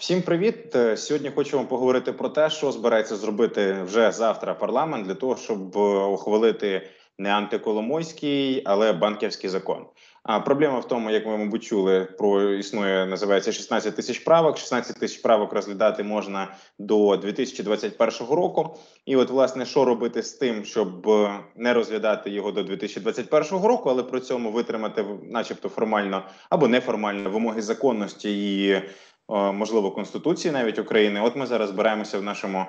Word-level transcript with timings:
Всім 0.00 0.22
привіт! 0.22 0.76
Е, 0.76 0.96
сьогодні 0.96 1.30
хочемо 1.30 1.64
поговорити 1.64 2.12
про 2.12 2.28
те, 2.28 2.50
що 2.50 2.72
збирається 2.72 3.16
зробити 3.16 3.82
вже 3.84 4.12
завтра 4.12 4.54
парламент 4.54 5.06
для 5.06 5.14
того, 5.14 5.36
щоб 5.36 5.76
е, 5.76 6.04
ухвалити 6.04 6.88
не 7.18 7.30
антиколомойський, 7.30 8.62
але 8.64 8.92
банківський 8.92 9.50
закон. 9.50 9.86
А 10.22 10.40
проблема 10.40 10.78
в 10.78 10.88
тому, 10.88 11.10
як 11.10 11.26
ви 11.26 11.36
мабуть 11.36 11.64
чули, 11.64 12.08
про 12.18 12.52
існує 12.52 13.06
називається 13.06 13.52
16 13.52 13.96
тисяч 13.96 14.18
правок. 14.18 14.58
16 14.58 15.00
тисяч 15.00 15.18
правок 15.18 15.52
розглядати 15.52 16.02
можна 16.02 16.54
до 16.78 17.16
2021 17.16 18.36
року. 18.36 18.76
І 19.06 19.16
от 19.16 19.30
власне 19.30 19.66
що 19.66 19.84
робити 19.84 20.22
з 20.22 20.32
тим, 20.32 20.64
щоб 20.64 21.08
е, 21.08 21.40
не 21.56 21.74
розглядати 21.74 22.30
його 22.30 22.52
до 22.52 22.62
2021 22.62 23.64
року, 23.64 23.90
але 23.90 24.02
при 24.02 24.20
цьому 24.20 24.50
витримати, 24.50 25.04
начебто, 25.30 25.68
формально 25.68 26.22
або 26.50 26.68
неформально 26.68 27.30
вимоги 27.30 27.62
законності 27.62 28.58
і 28.64 28.82
можливо 29.30 29.90
конституції 29.90 30.52
навіть 30.52 30.78
України. 30.78 31.20
От 31.20 31.36
ми 31.36 31.46
зараз 31.46 31.68
збираємося 31.68 32.18
в 32.18 32.22
нашому 32.22 32.64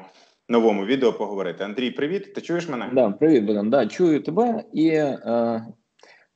новому 0.50 0.86
відео 0.86 1.14
поговорити. 1.14 1.64
Андрій, 1.64 1.92
привіт! 1.92 2.34
Ти 2.34 2.42
чуєш 2.42 2.70
мене? 2.70 2.90
Да, 2.94 3.10
привіт, 3.10 3.44
Богдан. 3.44 3.70
Да, 3.70 3.88
чую 3.88 4.24
тебе 4.24 4.64
і. 4.74 4.88
Е... 4.88 5.66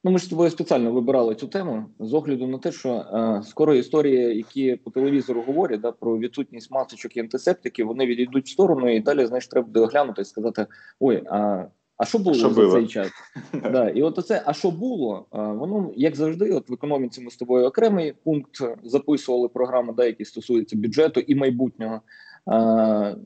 Ну, 0.05 0.11
ми 0.11 0.19
ж 0.19 0.25
з 0.25 0.27
тобою 0.27 0.49
спеціально 0.49 0.91
вибирали 0.91 1.35
цю 1.35 1.47
тему 1.47 1.85
з 1.99 2.13
огляду 2.13 2.47
на 2.47 2.57
те, 2.57 2.71
що 2.71 2.89
е, 2.89 3.41
скоро 3.43 3.73
історії, 3.73 4.37
які 4.37 4.75
по 4.75 4.91
телевізору 4.91 5.41
говорять 5.41 5.81
да, 5.81 5.91
про 5.91 6.17
відсутність 6.17 6.71
масочок 6.71 7.17
і 7.17 7.19
антисептиків, 7.19 7.87
вони 7.87 8.05
відійдуть 8.05 8.45
в 8.45 8.49
сторону, 8.49 8.95
і 8.95 8.99
далі 8.99 9.25
знаєш, 9.25 9.47
треба 9.47 9.67
буде 9.67 9.79
оглянути 9.79 10.21
і 10.21 10.25
сказати: 10.25 10.67
ой, 10.99 11.23
а 11.29 11.65
а 11.97 12.05
що 12.05 12.19
було 12.19 12.35
що 12.35 12.49
за 12.49 12.61
було? 12.61 12.73
цей 12.73 12.87
час? 12.87 13.11
да, 13.53 13.89
І 13.89 14.01
от 14.01 14.19
оце, 14.19 14.43
а 14.45 14.53
що 14.53 14.71
було? 14.71 15.25
Воно 15.31 15.91
як 15.95 16.15
завжди, 16.15 16.51
от 16.51 16.69
в 16.69 16.73
економіці 16.73 17.21
ми 17.21 17.31
з 17.31 17.35
тобою 17.35 17.65
окремий 17.65 18.13
пункт 18.23 18.61
записували 18.83 19.47
програму, 19.47 19.93
да, 19.93 20.05
які 20.05 20.25
стосуються 20.25 20.77
бюджету 20.77 21.19
і 21.19 21.35
майбутнього. 21.35 22.01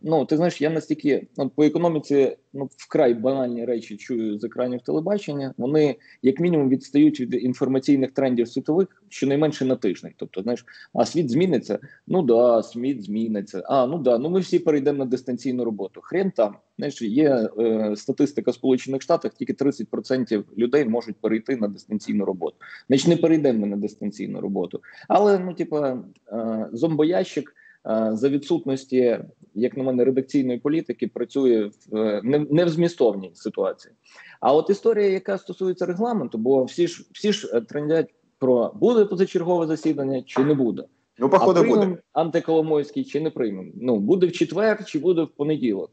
Ну 0.01 0.25
ти 0.29 0.37
знаєш, 0.37 0.61
я 0.61 0.69
настільки 0.69 1.27
ну, 1.37 1.49
по 1.49 1.63
економіці 1.63 2.37
ну 2.53 2.69
вкрай 2.77 3.13
банальні 3.13 3.65
речі 3.65 3.97
чую 3.97 4.39
з 4.39 4.43
екранів 4.43 4.81
телебачення. 4.81 5.53
Вони 5.57 5.95
як 6.21 6.39
мінімум 6.39 6.69
відстають 6.69 7.19
від 7.19 7.33
інформаційних 7.33 8.11
трендів 8.11 8.47
світових 8.47 9.03
щонайменше 9.09 9.65
на 9.65 9.75
тиждень. 9.75 10.13
Тобто, 10.17 10.41
знаєш, 10.41 10.65
а 10.93 11.05
світ 11.05 11.29
зміниться? 11.29 11.79
Ну 12.07 12.21
да, 12.21 12.63
світ 12.63 13.03
зміниться. 13.03 13.63
А 13.65 13.85
ну 13.87 13.97
да, 13.97 14.17
ну 14.17 14.29
ми 14.29 14.39
всі 14.39 14.59
перейдемо 14.59 14.97
на 14.97 15.05
дистанційну 15.05 15.65
роботу. 15.65 16.01
Хрен 16.03 16.31
там 16.31 16.55
знаєш, 16.77 17.01
є 17.01 17.49
е, 17.59 17.95
статистика 17.95 18.53
Сполучених 18.53 19.01
Штатах, 19.01 19.33
тільки 19.33 19.53
30% 19.53 20.43
людей 20.57 20.85
можуть 20.85 21.15
перейти 21.15 21.55
на 21.55 21.67
дистанційну 21.67 22.25
роботу. 22.25 22.55
Значить, 22.87 23.07
не 23.07 23.17
перейдемо 23.17 23.65
на 23.65 23.77
дистанційну 23.77 24.41
роботу, 24.41 24.81
але 25.07 25.39
ну, 25.39 25.53
типа 25.53 26.03
е, 26.31 26.69
зомбоящик. 26.73 27.55
Е, 27.87 28.09
за 28.13 28.29
відсутності, 28.29 29.19
як 29.55 29.77
на 29.77 29.83
мене, 29.83 30.05
редакційної 30.05 30.59
політики 30.59 31.07
працює 31.07 31.71
в 31.91 31.97
е, 31.97 32.21
не, 32.23 32.65
в 32.65 32.69
змістовній 32.69 33.31
ситуації. 33.33 33.93
А 34.39 34.53
от 34.53 34.69
історія, 34.69 35.09
яка 35.09 35.37
стосується 35.37 35.85
регламенту, 35.85 36.37
бо 36.37 36.63
всі 36.63 36.87
ж 36.87 37.05
всі 37.11 37.33
ж 37.33 37.51
е, 37.53 37.61
трендять 37.61 38.13
про 38.39 38.71
буде 38.75 39.05
позачергове 39.05 39.67
засідання 39.67 40.21
чи 40.21 40.43
не 40.43 40.53
буде. 40.53 40.83
Ну, 41.17 41.29
походу, 41.29 41.63
буде 41.63 41.97
антиколомойський 42.13 43.03
чи 43.03 43.21
не 43.21 43.29
приймемо. 43.29 43.71
Ну 43.75 43.99
буде 43.99 44.27
в 44.27 44.31
четвер 44.31 44.85
чи 44.85 44.99
буде 44.99 45.23
в 45.23 45.27
понеділок. 45.27 45.91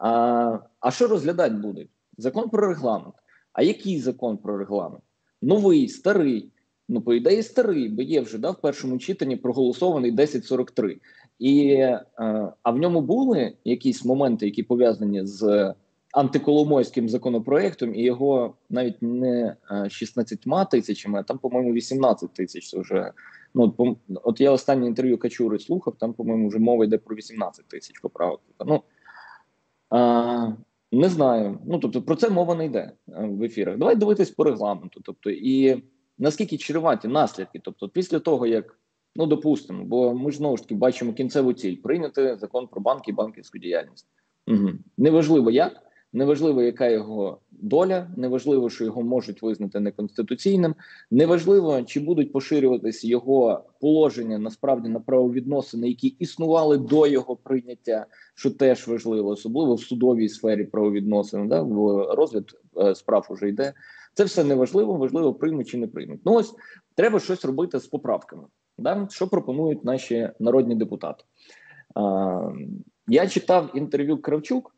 А 0.00 0.58
а 0.80 0.90
що 0.90 1.08
розглядати 1.08 1.54
будуть? 1.54 1.88
Закон 2.18 2.48
про 2.48 2.68
регламент. 2.68 3.14
А 3.52 3.62
який 3.62 4.00
закон 4.00 4.36
про 4.36 4.58
регламент? 4.58 5.02
Новий, 5.42 5.88
старий. 5.88 6.52
Ну, 6.88 7.00
по 7.00 7.14
ідеї, 7.14 7.42
старий, 7.42 7.88
бо 7.88 8.02
є 8.02 8.20
вже 8.20 8.38
да, 8.38 8.50
в 8.50 8.60
першому 8.60 8.98
читанні 8.98 9.36
проголосований 9.36 10.10
1043. 10.10 11.00
І 11.38 11.70
е, 11.70 12.04
а 12.62 12.70
в 12.70 12.78
ньому 12.78 13.00
були 13.00 13.52
якісь 13.64 14.04
моменти, 14.04 14.46
які 14.46 14.62
пов'язані 14.62 15.26
з 15.26 15.74
антиколомойським 16.12 17.08
законопроектом, 17.08 17.94
і 17.94 18.02
його 18.02 18.54
навіть 18.70 19.02
не 19.02 19.56
16 19.88 20.70
тисячами, 20.70 21.18
а 21.18 21.22
там, 21.22 21.38
по-моєму, 21.38 21.72
18 21.72 22.32
тисяч. 22.32 22.70
Це 22.70 22.78
вже 22.78 23.12
ну 23.54 23.96
от, 24.22 24.40
я 24.40 24.50
останнє 24.50 24.86
інтерв'ю 24.86 25.18
Качури 25.18 25.58
слухав. 25.58 25.96
Там, 25.98 26.12
по-моєму, 26.12 26.48
вже 26.48 26.58
мова 26.58 26.84
йде 26.84 26.98
про 26.98 27.16
18 27.16 27.68
тисяч 27.68 27.98
поправок. 27.98 28.40
Ну 28.66 28.82
а, 29.90 30.52
не 30.92 31.08
знаю. 31.08 31.58
Ну 31.66 31.78
тобто 31.78 32.02
про 32.02 32.16
це 32.16 32.30
мова 32.30 32.54
не 32.54 32.66
йде 32.66 32.92
е, 33.08 33.26
в 33.26 33.42
ефірах. 33.42 33.78
Давай 33.78 33.96
дивитись 33.96 34.30
по 34.30 34.44
регламенту. 34.44 35.00
Тобто, 35.04 35.30
і 35.30 35.82
наскільки 36.18 36.56
чреваті 36.56 37.08
наслідки, 37.08 37.60
тобто, 37.64 37.88
після 37.88 38.18
того 38.18 38.46
як. 38.46 38.78
Ну, 39.18 39.26
допустимо, 39.26 39.84
бо 39.84 40.14
ми 40.14 40.30
ж 40.30 40.36
знову 40.38 40.56
ж 40.56 40.62
таки 40.62 40.74
бачимо 40.74 41.12
кінцеву 41.12 41.52
ціль 41.52 41.76
прийняти 41.76 42.36
закон 42.36 42.66
про 42.66 42.80
банки 42.80 43.10
і 43.10 43.14
банківську 43.14 43.58
діяльність. 43.58 44.06
Угу. 44.46 44.68
Неважливо 44.98 45.50
як, 45.50 45.72
неважливо, 46.12 46.62
яка 46.62 46.88
його 46.88 47.38
доля, 47.50 48.10
неважливо, 48.16 48.70
що 48.70 48.84
його 48.84 49.02
можуть 49.02 49.42
визнати 49.42 49.80
неконституційним, 49.80 50.74
неважливо, 51.10 51.82
чи 51.82 52.00
будуть 52.00 52.32
поширюватися 52.32 53.08
його 53.08 53.64
положення 53.80 54.38
насправді 54.38 54.88
на 54.88 55.00
правовідносини, 55.00 55.88
які 55.88 56.08
існували 56.08 56.78
до 56.78 57.06
його 57.06 57.36
прийняття, 57.36 58.06
що 58.34 58.50
теж 58.50 58.88
важливо, 58.88 59.28
особливо 59.28 59.74
в 59.74 59.80
судовій 59.80 60.28
сфері 60.28 60.64
правовідносин, 60.64 61.48
да, 61.48 61.62
в 61.62 62.04
розгляд 62.14 62.44
е, 62.80 62.94
справ 62.94 63.26
уже 63.30 63.48
йде. 63.48 63.72
Це 64.14 64.24
все 64.24 64.44
неважливо, 64.44 64.94
важливо 64.94 65.34
приймуть 65.34 65.68
чи 65.68 65.78
не 65.78 65.86
приймуть. 65.86 66.20
Ну 66.24 66.34
ось 66.34 66.54
треба 66.94 67.20
щось 67.20 67.44
робити 67.44 67.80
з 67.80 67.86
поправками. 67.86 68.42
Да? 68.78 69.08
Що 69.10 69.28
пропонують 69.28 69.84
наші 69.84 70.30
народні 70.38 70.74
депутати? 70.74 71.24
А, 71.94 72.52
Я 73.08 73.28
читав 73.28 73.70
інтерв'ю 73.74 74.18
Кравчук. 74.18 74.76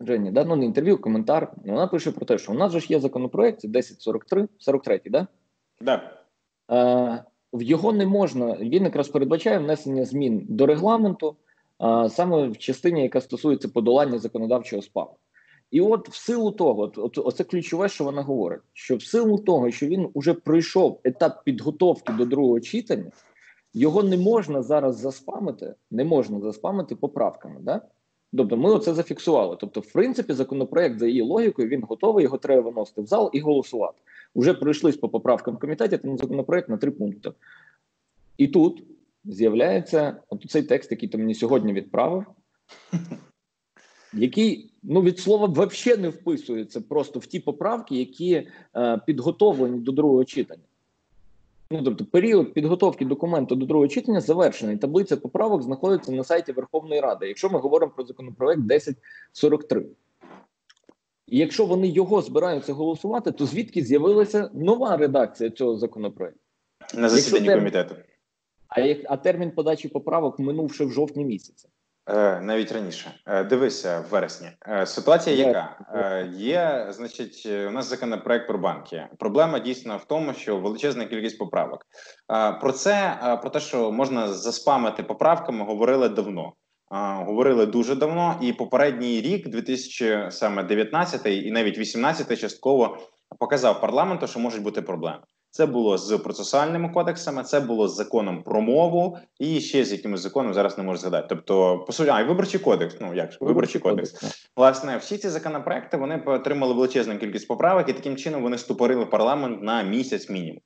Жені, 0.00 0.30
да? 0.30 0.44
ну 0.44 0.56
не 0.56 0.64
інтерв'ю, 0.64 0.98
коментар. 0.98 1.52
Вона 1.64 1.86
пише 1.86 2.12
про 2.12 2.26
те, 2.26 2.38
що 2.38 2.52
у 2.52 2.54
нас 2.54 2.72
же 2.72 2.80
ж 2.80 2.86
є 2.90 3.00
законопроект 3.00 3.64
1043, 3.64 4.48
43, 4.58 5.00
да? 5.06 5.26
Да. 5.80 6.18
А, 6.68 7.18
в 7.52 7.62
його 7.62 7.92
не 7.92 8.06
можна, 8.06 8.56
він 8.56 8.84
якраз 8.84 9.08
передбачає 9.08 9.58
внесення 9.58 10.04
змін 10.04 10.46
до 10.48 10.66
регламенту, 10.66 11.36
а, 11.78 12.08
саме 12.08 12.48
в 12.48 12.58
частині, 12.58 13.02
яка 13.02 13.20
стосується 13.20 13.68
подолання 13.68 14.18
законодавчого 14.18 14.82
спаму. 14.82 15.16
І 15.70 15.80
от 15.80 16.08
в 16.08 16.14
силу 16.14 16.52
того, 16.52 16.82
от, 16.82 16.98
от 16.98 17.18
оце 17.18 17.44
ключове, 17.44 17.88
що 17.88 18.04
вона 18.04 18.22
говорить: 18.22 18.60
що 18.72 18.96
в 18.96 19.02
силу 19.02 19.38
того, 19.38 19.70
що 19.70 19.86
він 19.86 20.08
уже 20.14 20.34
пройшов 20.34 21.00
етап 21.04 21.44
підготовки 21.44 22.12
до 22.12 22.24
другого 22.24 22.60
читання, 22.60 23.10
його 23.74 24.02
не 24.02 24.16
можна 24.16 24.62
зараз 24.62 24.96
заспамити, 24.98 25.74
не 25.90 26.04
можна 26.04 26.40
заспамити 26.40 26.96
поправками. 26.96 27.60
Да? 27.60 27.80
Тобто, 28.36 28.56
ми 28.56 28.70
оце 28.70 28.94
зафіксували. 28.94 29.56
Тобто, 29.60 29.80
в 29.80 29.92
принципі, 29.92 30.32
законопроект 30.32 30.98
за 30.98 31.06
її 31.06 31.22
логікою 31.22 31.68
він 31.68 31.82
готовий, 31.82 32.24
його 32.24 32.38
треба 32.38 32.70
виносити 32.70 33.02
в 33.02 33.06
зал 33.06 33.30
і 33.32 33.40
голосувати. 33.40 33.98
Уже 34.34 34.54
пройшлись 34.54 34.96
по 34.96 35.08
поправкам 35.08 35.54
в 35.54 35.58
комітеті, 35.58 35.98
там 35.98 36.18
законопроект 36.18 36.68
на 36.68 36.76
три 36.76 36.90
пункти. 36.90 37.32
І 38.38 38.48
тут 38.48 38.82
з'являється 39.24 40.16
от 40.28 40.50
цей 40.50 40.62
текст, 40.62 40.90
який 40.90 41.08
ти 41.08 41.18
мені 41.18 41.34
сьогодні 41.34 41.72
відправив 41.72 42.24
який 44.14 44.70
ну 44.82 45.02
від 45.02 45.18
слова 45.18 45.46
взагалі 45.46 46.02
не 46.02 46.08
вписується 46.08 46.80
просто 46.80 47.18
в 47.18 47.26
ті 47.26 47.40
поправки, 47.40 47.96
які 47.96 48.46
е, 48.76 49.00
підготовлені 49.06 49.78
до 49.78 49.92
другого 49.92 50.24
читання. 50.24 50.62
Ну, 51.70 51.82
тобто, 51.82 52.04
період 52.04 52.52
підготовки 52.52 53.04
документу 53.04 53.54
до 53.54 53.66
другого 53.66 53.88
читання 53.88 54.20
завершений. 54.20 54.76
Таблиця 54.76 55.16
поправок 55.16 55.62
знаходиться 55.62 56.12
на 56.12 56.24
сайті 56.24 56.52
Верховної 56.52 57.00
Ради. 57.00 57.28
Якщо 57.28 57.50
ми 57.50 57.58
говоримо 57.58 57.92
про 57.96 58.04
законопроект 58.04 58.60
1043. 58.60 59.86
І 61.26 61.38
якщо 61.38 61.66
вони 61.66 61.88
його 61.88 62.22
збираються 62.22 62.72
голосувати, 62.72 63.32
то 63.32 63.46
звідки 63.46 63.82
з'явилася 63.82 64.50
нова 64.54 64.96
редакція 64.96 65.50
цього 65.50 65.76
законопроекту? 65.76 66.40
На 66.94 67.08
засіданні 67.08 67.46
термін... 67.46 67.60
комітету. 67.60 67.94
А 68.68 68.80
як 68.80 68.98
а 69.04 69.16
термін 69.16 69.50
подачі 69.50 69.88
поправок 69.88 70.38
минувши 70.38 70.84
в 70.84 70.90
жовтні 70.90 71.24
місяці. 71.24 71.68
Е, 72.06 72.40
навіть 72.40 72.72
раніше 72.72 73.20
е, 73.26 73.44
дивися 73.44 74.00
в 74.00 74.10
вересні. 74.10 74.48
Е, 74.68 74.86
ситуація, 74.86 75.36
яка 75.36 75.76
є, 76.36 76.86
значить, 76.90 77.46
у 77.46 77.70
нас 77.70 77.86
законопроект 77.86 78.48
про 78.48 78.58
банки. 78.58 79.06
Проблема 79.18 79.58
дійсно 79.58 79.96
в 79.96 80.04
тому, 80.04 80.34
що 80.34 80.56
величезна 80.56 81.04
кількість 81.04 81.38
поправок. 81.38 81.86
Про 82.60 82.72
це 82.72 83.18
про 83.40 83.50
те, 83.50 83.60
що 83.60 83.92
можна 83.92 84.28
заспамити 84.28 85.02
поправками, 85.02 85.64
говорили 85.64 86.08
давно. 86.08 86.52
Говорили 87.26 87.66
дуже 87.66 87.94
давно, 87.94 88.38
і 88.40 88.52
попередній 88.52 89.20
рік, 89.20 89.48
2019 89.48 91.26
і 91.26 91.50
навіть 91.50 91.78
18 91.78 92.40
частково 92.40 92.98
показав 93.38 93.80
парламенту, 93.80 94.26
що 94.26 94.38
можуть 94.38 94.62
бути 94.62 94.82
проблеми. 94.82 95.20
Це 95.56 95.66
було 95.66 95.98
з 95.98 96.18
процесуальними 96.18 96.88
кодексами, 96.88 97.42
це 97.42 97.60
було 97.60 97.88
з 97.88 97.96
законом 97.96 98.42
про 98.42 98.60
мову 98.60 99.18
і 99.38 99.60
ще 99.60 99.84
з 99.84 99.92
якимось 99.92 100.20
законом 100.20 100.54
зараз 100.54 100.78
не 100.78 100.84
можу 100.84 100.98
згадати. 100.98 101.26
Тобто, 101.28 101.78
по 101.78 101.92
суті, 101.92 102.10
а 102.10 102.20
і 102.20 102.24
виборчий 102.24 102.60
кодекс. 102.60 102.96
Ну 103.00 103.14
як 103.14 103.32
ж 103.32 103.38
виборчий 103.40 103.80
кодекс. 103.80 104.10
кодекс. 104.10 104.50
Власне, 104.56 104.96
всі 104.96 105.18
ці 105.18 105.28
законопроекти 105.28 105.96
вони 105.96 106.22
отримали 106.26 106.74
величезну 106.74 107.18
кількість 107.18 107.48
поправок, 107.48 107.88
і 107.88 107.92
таким 107.92 108.16
чином 108.16 108.42
вони 108.42 108.58
ступорили 108.58 109.06
парламент 109.06 109.62
на 109.62 109.82
місяць 109.82 110.28
мінімум. 110.28 110.60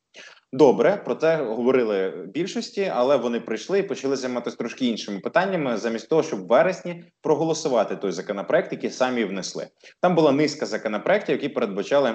Добре, 0.52 1.02
про 1.04 1.14
це 1.14 1.36
говорили 1.36 2.10
більшості, 2.34 2.92
але 2.94 3.16
вони 3.16 3.40
прийшли 3.40 3.78
і 3.78 3.82
почали 3.82 4.16
займатися 4.16 4.56
трошки 4.56 4.86
іншими 4.86 5.18
питаннями, 5.18 5.76
замість 5.76 6.08
того, 6.08 6.22
щоб 6.22 6.40
в 6.40 6.46
вересні 6.46 7.04
проголосувати 7.22 7.96
той 7.96 8.12
законопроект, 8.12 8.72
який 8.72 8.90
самі 8.90 9.24
внесли. 9.24 9.66
Там 10.00 10.14
була 10.14 10.32
низка 10.32 10.66
законопроектів, 10.66 11.34
які 11.34 11.48
передбачали 11.48 12.14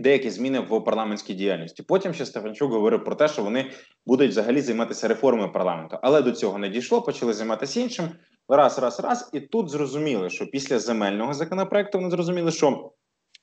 деякі 0.00 0.30
зміни 0.30 0.60
в 0.60 0.84
парламентській 0.84 1.34
діяльності. 1.34 1.82
Потім 1.82 2.14
ще 2.14 2.26
Стефанчук 2.26 2.72
говорив 2.72 3.04
про 3.04 3.14
те, 3.14 3.28
що 3.28 3.42
вони 3.42 3.70
будуть 4.06 4.30
взагалі 4.30 4.60
займатися 4.60 5.08
реформою 5.08 5.52
парламенту, 5.52 5.98
але 6.02 6.22
до 6.22 6.32
цього 6.32 6.58
не 6.58 6.68
дійшло. 6.68 7.02
Почали 7.02 7.32
займатися 7.32 7.80
іншим. 7.80 8.08
Раз, 8.48 8.78
раз, 8.78 9.00
раз, 9.00 9.30
і 9.32 9.40
тут 9.40 9.68
зрозуміли, 9.68 10.30
що 10.30 10.46
після 10.46 10.78
земельного 10.78 11.34
законопроекту 11.34 11.98
вони 11.98 12.10
зрозуміли, 12.10 12.50
що 12.50 12.92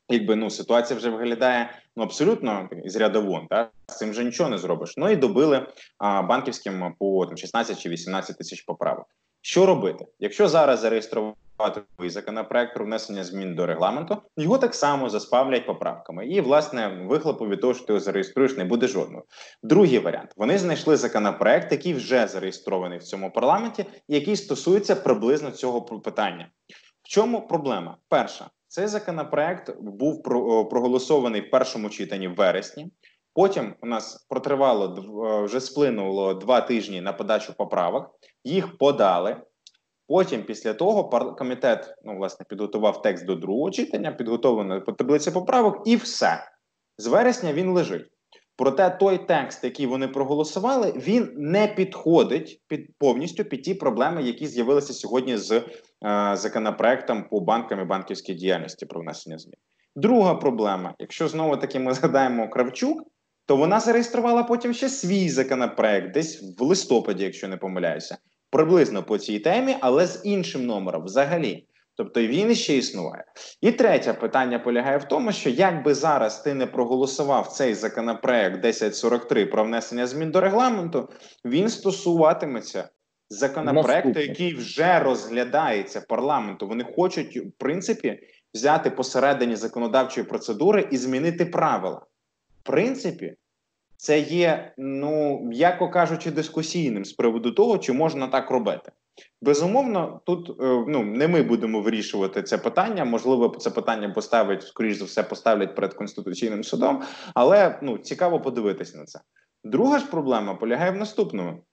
якби 0.10 0.36
ну 0.36 0.50
ситуація 0.50 0.98
вже 0.98 1.10
виглядає 1.10 1.72
ну 1.96 2.04
абсолютно 2.04 2.70
з 2.86 2.96
ряду 2.96 3.22
вон, 3.22 3.48
та 3.48 3.70
з 3.88 3.98
цим 3.98 4.12
вже 4.12 4.24
нічого 4.24 4.50
не 4.50 4.58
зробиш. 4.58 4.94
Ну 4.98 5.10
і 5.10 5.16
добили 5.16 5.68
а, 5.98 6.22
банківським 6.22 6.96
по 7.00 7.26
там 7.26 7.38
16 7.38 7.80
чи 7.80 7.90
18 7.90 8.38
тисяч 8.38 8.62
поправок. 8.62 9.06
Що 9.42 9.66
робити, 9.66 10.06
якщо 10.20 10.48
зараз 10.48 10.80
зареєструвати 10.80 11.38
законопроект 12.00 12.74
про 12.74 12.86
внесення 12.86 13.24
змін 13.24 13.56
до 13.56 13.66
регламенту, 13.66 14.18
його 14.38 14.58
так 14.58 14.76
само 14.76 15.10
заспавлять 15.10 15.66
поправками, 15.66 16.28
і 16.28 16.42
власне 16.42 16.88
вихлопу 16.88 17.48
від 17.48 17.62
того, 17.62 17.74
що 17.74 17.86
ти 17.86 17.94
його 17.94 18.00
зареєструєш, 18.00 18.58
не 18.58 18.66
буде 18.66 18.88
жодного. 18.88 19.24
Другий 19.64 20.00
варіант: 20.00 20.34
вони 20.36 20.58
знайшли 20.58 20.98
законопроект, 20.98 21.72
який 21.72 21.94
вже 21.94 22.28
зареєстрований 22.28 23.00
в 23.00 23.04
цьому 23.04 23.32
парламенті, 23.32 23.86
який 24.08 24.36
стосується 24.36 24.96
приблизно 24.96 25.52
цього 25.52 25.82
питання. 25.82 26.50
В 27.04 27.10
чому 27.10 27.48
проблема? 27.48 27.98
Перша 28.10 28.50
цей 28.68 28.88
законопроект 28.88 29.76
був 29.82 30.24
проголосований 30.70 31.42
в 31.42 31.50
першому 31.50 31.90
читанні 31.90 32.28
в 32.28 32.36
вересні. 32.36 32.92
Потім 33.34 33.76
у 33.82 33.88
нас 33.88 34.26
протривало 34.30 35.06
вже 35.46 35.60
сплинуло 35.60 36.34
два 36.34 36.62
тижні 36.62 37.02
на 37.02 37.14
подачу 37.14 37.54
поправок. 37.54 38.10
Їх 38.44 38.78
подали. 38.78 39.38
Потім, 40.08 40.44
після 40.44 40.74
того, 40.74 41.10
комітет 41.38 41.96
ну, 42.04 42.18
власне 42.18 42.46
підготував 42.50 43.02
текст 43.02 43.26
до 43.26 43.36
другого 43.36 43.72
читання, 43.72 44.12
підготовлено 44.12 44.82
по 44.82 44.92
таблиці 44.92 45.32
поправок, 45.32 45.82
і 45.86 45.96
все 45.96 46.44
з 46.98 47.08
вересня 47.08 47.54
він 47.54 47.70
лежить. 47.70 48.08
Проте 48.56 48.90
той 48.90 49.18
текст, 49.18 49.64
який 49.64 49.86
вони 49.86 50.08
проголосували, 50.08 50.94
він 50.96 51.34
не 51.38 51.68
підходить 51.68 52.62
під 52.68 52.98
повністю 52.98 53.44
під 53.44 53.62
ті 53.62 53.74
проблеми, 53.74 54.24
які 54.24 54.48
з'явилися 54.48 54.94
сьогодні 54.94 55.38
з 55.38 55.52
е, 55.52 55.64
законопроектом 56.34 57.28
по 57.30 57.40
банкам 57.40 57.82
і 57.82 57.86
банківській 57.86 58.34
діяльності 58.34 58.86
про 58.86 59.02
внесення 59.02 59.38
змін. 59.38 59.56
Друга 59.96 60.36
проблема: 60.36 60.94
якщо 61.00 61.28
знову 61.28 61.58
таки 61.58 61.80
ми 61.80 61.94
згадаємо 61.94 62.50
Кравчук, 62.50 63.04
то 63.46 63.56
вона 63.56 63.80
зареєструвала 63.80 64.44
потім 64.44 64.74
ще 64.74 64.90
свій 64.90 65.30
законопроект, 65.30 66.14
десь 66.14 66.44
в 66.60 66.64
листопаді, 66.64 67.24
якщо 67.24 67.48
не 67.48 67.58
помиляюся, 67.58 68.18
приблизно 68.50 69.04
по 69.04 69.18
цій 69.18 69.40
темі, 69.40 69.76
але 69.82 70.08
з 70.08 70.22
іншим 70.26 70.66
номером 70.66 71.04
взагалі. 71.04 71.68
Тобто 71.96 72.22
він 72.22 72.56
ще 72.56 72.78
існує. 72.78 73.26
І 73.62 73.72
третє 73.72 74.14
питання 74.14 74.60
полягає 74.60 74.98
в 74.98 75.04
тому, 75.04 75.32
що 75.32 75.50
якби 75.50 75.94
зараз 75.94 76.42
ти 76.42 76.54
не 76.54 76.68
проголосував 76.68 77.48
цей 77.48 77.74
законопроект 77.74 78.58
1043 78.58 79.46
про 79.46 79.64
внесення 79.64 80.08
змін 80.08 80.32
до 80.32 80.42
регламенту, 80.42 81.10
він 81.46 81.70
стосуватиметься 81.70 82.90
законопроекту, 83.30 84.20
який 84.20 84.56
вже 84.56 85.00
розглядається 85.00 86.02
парламенту. 86.02 86.68
Вони 86.68 86.84
хочуть, 86.96 87.38
в 87.38 87.52
принципі, 87.58 88.20
взяти 88.54 88.90
посередині 88.90 89.56
законодавчої 89.56 90.28
процедури 90.28 90.88
і 90.92 90.98
змінити 90.98 91.46
правила. 91.46 92.02
В 92.62 92.64
принципі, 92.64 93.36
це 93.98 94.20
є, 94.20 94.74
ну 94.78 95.40
м'яко 95.44 95.90
кажучи, 95.90 96.32
дискусійним 96.32 97.06
з 97.06 97.14
приводу 97.14 97.52
того, 97.52 97.78
чи 97.78 97.94
можна 97.94 98.28
так 98.28 98.52
робити. 98.52 98.92
Безумовно, 99.42 100.22
тут 100.26 100.50
е, 100.50 100.86
ну 100.88 101.04
не 101.04 101.28
ми 101.28 101.42
будемо 101.42 101.82
вирішувати 101.82 102.44
це 102.44 102.58
питання. 102.58 103.06
Можливо, 103.06 103.56
це 103.60 103.70
питання 103.70 104.10
поставить 104.10 104.64
скоріш 104.64 104.98
за 104.98 105.06
все, 105.06 105.24
поставлять 105.24 105.76
перед 105.76 105.94
конституційним 105.94 106.64
судом, 106.64 107.04
але 107.34 107.80
ну 107.82 107.98
цікаво 107.98 108.42
подивитися 108.42 108.98
на 108.98 109.06
це. 109.06 109.20
Друга 109.64 110.00
ж 110.00 110.06
проблема 110.06 110.56
полягає 110.56 110.92
в 110.92 110.96
наступному: 110.96 111.64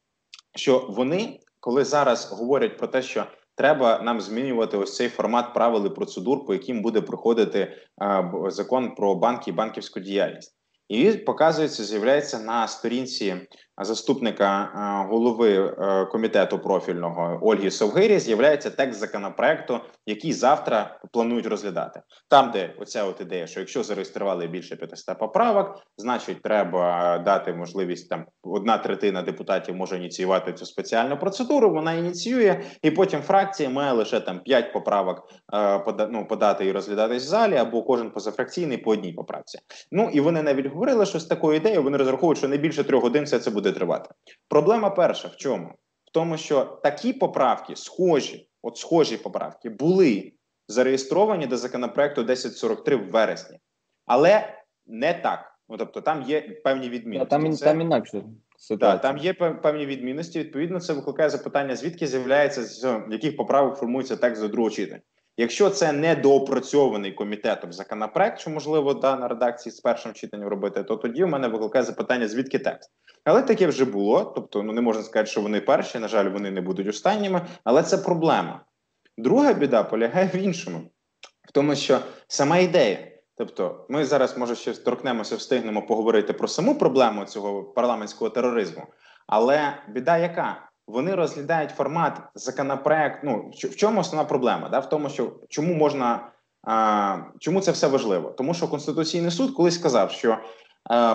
що 0.56 0.86
вони, 0.88 1.40
коли 1.60 1.84
зараз 1.84 2.32
говорять 2.32 2.78
про 2.78 2.86
те, 2.86 3.02
що 3.02 3.26
треба 3.54 4.02
нам 4.02 4.20
змінювати 4.20 4.76
ось 4.76 4.96
цей 4.96 5.08
формат 5.08 5.54
правил 5.54 5.86
і 5.86 5.90
процедур, 5.90 6.46
по 6.46 6.52
яким 6.52 6.82
буде 6.82 7.00
проходити 7.00 7.58
е, 8.02 8.32
закон 8.46 8.94
про 8.94 9.14
банки 9.14 9.50
і 9.50 9.54
банківську 9.54 10.00
діяльність. 10.00 10.56
І 10.88 11.12
показується, 11.12 11.84
з'являється 11.84 12.38
на 12.38 12.68
сторінці 12.68 13.36
заступника 13.78 14.62
е, 14.62 15.08
голови 15.10 15.56
е, 15.56 16.04
комітету 16.04 16.58
профільного 16.58 17.38
Ольги 17.42 17.70
Совгирі. 17.70 18.18
З'являється 18.18 18.70
текст 18.70 19.00
законопроекту, 19.00 19.80
який 20.06 20.32
завтра 20.32 21.00
планують 21.12 21.46
розглядати. 21.46 22.00
Там, 22.28 22.50
де 22.50 22.74
оця 22.78 23.04
от 23.04 23.20
ідея, 23.20 23.46
що 23.46 23.60
якщо 23.60 23.82
зареєстрували 23.82 24.46
більше 24.46 24.76
500 24.76 25.18
поправок, 25.18 25.82
значить 25.98 26.42
треба 26.42 27.18
дати 27.18 27.52
можливість 27.52 28.08
там 28.08 28.26
одна 28.42 28.78
третина 28.78 29.22
депутатів 29.22 29.74
може 29.74 29.96
ініціювати 29.96 30.52
цю 30.52 30.66
спеціальну 30.66 31.18
процедуру. 31.18 31.70
Вона 31.70 31.92
ініціює, 31.92 32.60
і 32.82 32.90
потім 32.90 33.20
фракція 33.20 33.70
має 33.70 33.92
лише 33.92 34.20
там 34.20 34.40
5 34.40 34.72
поправок 34.72 35.28
е, 35.54 36.08
ну, 36.10 36.26
подати 36.26 36.66
і 36.66 36.72
розглядатись 36.72 37.24
в 37.24 37.26
залі, 37.26 37.56
або 37.56 37.82
кожен 37.82 38.10
позафракційний 38.10 38.78
по 38.78 38.90
одній 38.90 39.12
поправці. 39.12 39.58
Ну 39.92 40.10
і 40.12 40.20
вони 40.20 40.42
навіть 40.42 40.66
говорили, 40.66 41.06
що 41.06 41.20
з 41.20 41.24
такою 41.24 41.56
ідеєю 41.56 41.82
вони 41.82 41.96
розраховують, 41.96 42.38
що 42.38 42.48
не 42.48 42.56
більше 42.56 42.84
трьох 42.84 43.02
годин 43.02 43.24
все 43.24 43.38
це 43.38 43.50
буде 43.50 43.63
тривати. 43.72 44.10
Проблема 44.48 44.90
перша 44.90 45.28
в 45.28 45.36
чому? 45.36 45.68
В 46.04 46.10
тому, 46.12 46.36
що 46.36 46.64
такі 46.64 47.12
поправки, 47.12 47.76
схожі, 47.76 48.48
от 48.62 48.76
схожі 48.76 49.16
поправки, 49.16 49.70
були 49.70 50.32
зареєстровані 50.68 51.46
до 51.46 51.56
законопроекту 51.56 52.20
1043 52.20 52.96
в 52.96 53.10
вересні, 53.10 53.58
але 54.06 54.54
не 54.86 55.14
так. 55.14 55.54
Ну 55.68 55.76
тобто, 55.76 56.00
там 56.00 56.22
є 56.22 56.40
певні 56.40 56.88
відмінності. 56.88 57.30
Там 57.30 57.52
це... 57.52 57.64
там 57.64 57.80
інакше. 57.80 58.22
Так, 58.80 59.00
там 59.00 59.18
є 59.18 59.34
певні 59.34 59.86
відмінності. 59.86 60.38
Відповідно, 60.38 60.80
це 60.80 60.92
викликає 60.92 61.30
запитання, 61.30 61.76
звідки 61.76 62.06
з'являється 62.06 62.62
з 62.62 63.02
яких 63.10 63.36
поправок 63.36 63.76
формується 63.76 64.16
текст 64.16 64.42
до 64.42 64.48
другого 64.48 64.70
читання. 64.70 65.02
Якщо 65.36 65.70
це 65.70 65.92
не 65.92 66.16
доопрацьований 66.16 67.12
комітетом 67.12 67.72
законопроект, 67.72 68.40
що 68.40 68.50
можливо 68.50 68.94
да, 68.94 69.16
на 69.16 69.28
редакції 69.28 69.72
з 69.72 69.80
першим 69.80 70.12
читанням 70.12 70.48
робити, 70.48 70.82
то 70.82 70.96
тоді 70.96 71.24
в 71.24 71.28
мене 71.28 71.48
викликає 71.48 71.84
запитання, 71.84 72.28
звідки 72.28 72.58
текст. 72.58 72.90
Але 73.24 73.42
таке 73.42 73.66
вже 73.66 73.84
було. 73.84 74.24
Тобто, 74.24 74.62
ну 74.62 74.72
не 74.72 74.80
можна 74.80 75.02
сказати, 75.02 75.30
що 75.30 75.40
вони 75.40 75.60
перші. 75.60 75.98
На 75.98 76.08
жаль, 76.08 76.28
вони 76.28 76.50
не 76.50 76.60
будуть 76.60 76.88
останніми, 76.88 77.46
але 77.64 77.82
це 77.82 77.98
проблема. 77.98 78.60
Друга 79.18 79.52
біда 79.52 79.82
полягає 79.82 80.30
в 80.34 80.36
іншому, 80.36 80.80
в 81.48 81.52
тому, 81.52 81.74
що 81.74 81.98
сама 82.28 82.58
ідея. 82.58 83.10
Тобто, 83.36 83.86
ми 83.88 84.04
зараз, 84.04 84.38
може, 84.38 84.54
ще 84.54 84.72
торкнемося, 84.72 85.36
встигнемо 85.36 85.86
поговорити 85.86 86.32
про 86.32 86.48
саму 86.48 86.74
проблему 86.74 87.24
цього 87.24 87.64
парламентського 87.64 88.30
тероризму. 88.30 88.86
Але 89.26 89.74
біда 89.88 90.18
яка? 90.18 90.70
вони 90.86 91.14
розглядають 91.14 91.70
формат 91.70 92.22
законопроект. 92.34 93.20
Ну 93.24 93.50
в 93.52 93.76
чому 93.76 94.00
основна 94.00 94.28
проблема? 94.28 94.68
Да? 94.68 94.78
В 94.78 94.88
тому, 94.88 95.08
що 95.08 95.32
чому 95.48 95.74
можна 95.74 96.30
а, 96.66 97.18
чому 97.38 97.60
це 97.60 97.70
все 97.70 97.86
важливо? 97.86 98.30
Тому 98.30 98.54
що 98.54 98.68
Конституційний 98.68 99.30
суд 99.30 99.54
колись 99.54 99.74
сказав, 99.74 100.10
що 100.10 100.38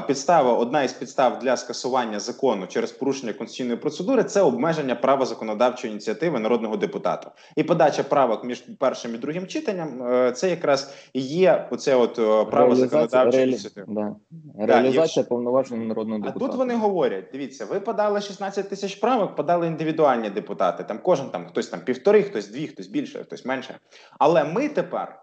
підстава, 0.07 0.53
одна 0.53 0.83
із 0.83 0.93
підстав 0.93 1.39
для 1.39 1.57
скасування 1.57 2.19
закону 2.19 2.67
через 2.67 2.91
порушення 2.91 3.33
конституційної 3.33 3.77
процедури 3.77 4.23
це 4.23 4.41
обмеження 4.41 4.95
права 4.95 5.25
законодавчої 5.25 5.91
ініціативи 5.91 6.39
народного 6.39 6.77
депутата. 6.77 7.31
І 7.55 7.63
подача 7.63 8.03
правок 8.03 8.43
між 8.43 8.63
першим 8.79 9.15
і 9.15 9.17
другим 9.17 9.47
читанням 9.47 10.03
е, 10.03 10.31
це 10.31 10.49
якраз 10.49 10.93
і 11.13 11.21
є 11.21 11.67
оце 11.71 11.95
от 11.95 12.19
е, 12.19 12.45
право 12.45 12.75
законодавчої 12.75 13.43
ініціативи. 13.43 13.87
Да. 13.89 14.15
Реалізація 14.57 15.23
да, 15.23 15.29
повноважень 15.29 15.87
народного 15.87 16.19
депутата. 16.19 16.45
А 16.45 16.47
тут 16.47 16.57
вони 16.57 16.75
говорять: 16.75 17.25
дивіться, 17.31 17.65
ви 17.65 17.79
подали 17.79 18.21
16 18.21 18.69
тисяч 18.69 18.95
правок, 18.95 19.35
подали 19.35 19.67
індивідуальні 19.67 20.29
депутати. 20.29 20.83
Там 20.83 20.99
кожен 21.03 21.29
там 21.29 21.45
хтось 21.47 21.67
там 21.67 21.79
півтори, 21.81 22.23
хтось 22.23 22.47
дві, 22.47 22.67
хтось 22.67 22.87
більше, 22.87 23.23
хтось 23.23 23.45
менше. 23.45 23.79
Але 24.19 24.43
ми 24.43 24.69
тепер 24.69 25.21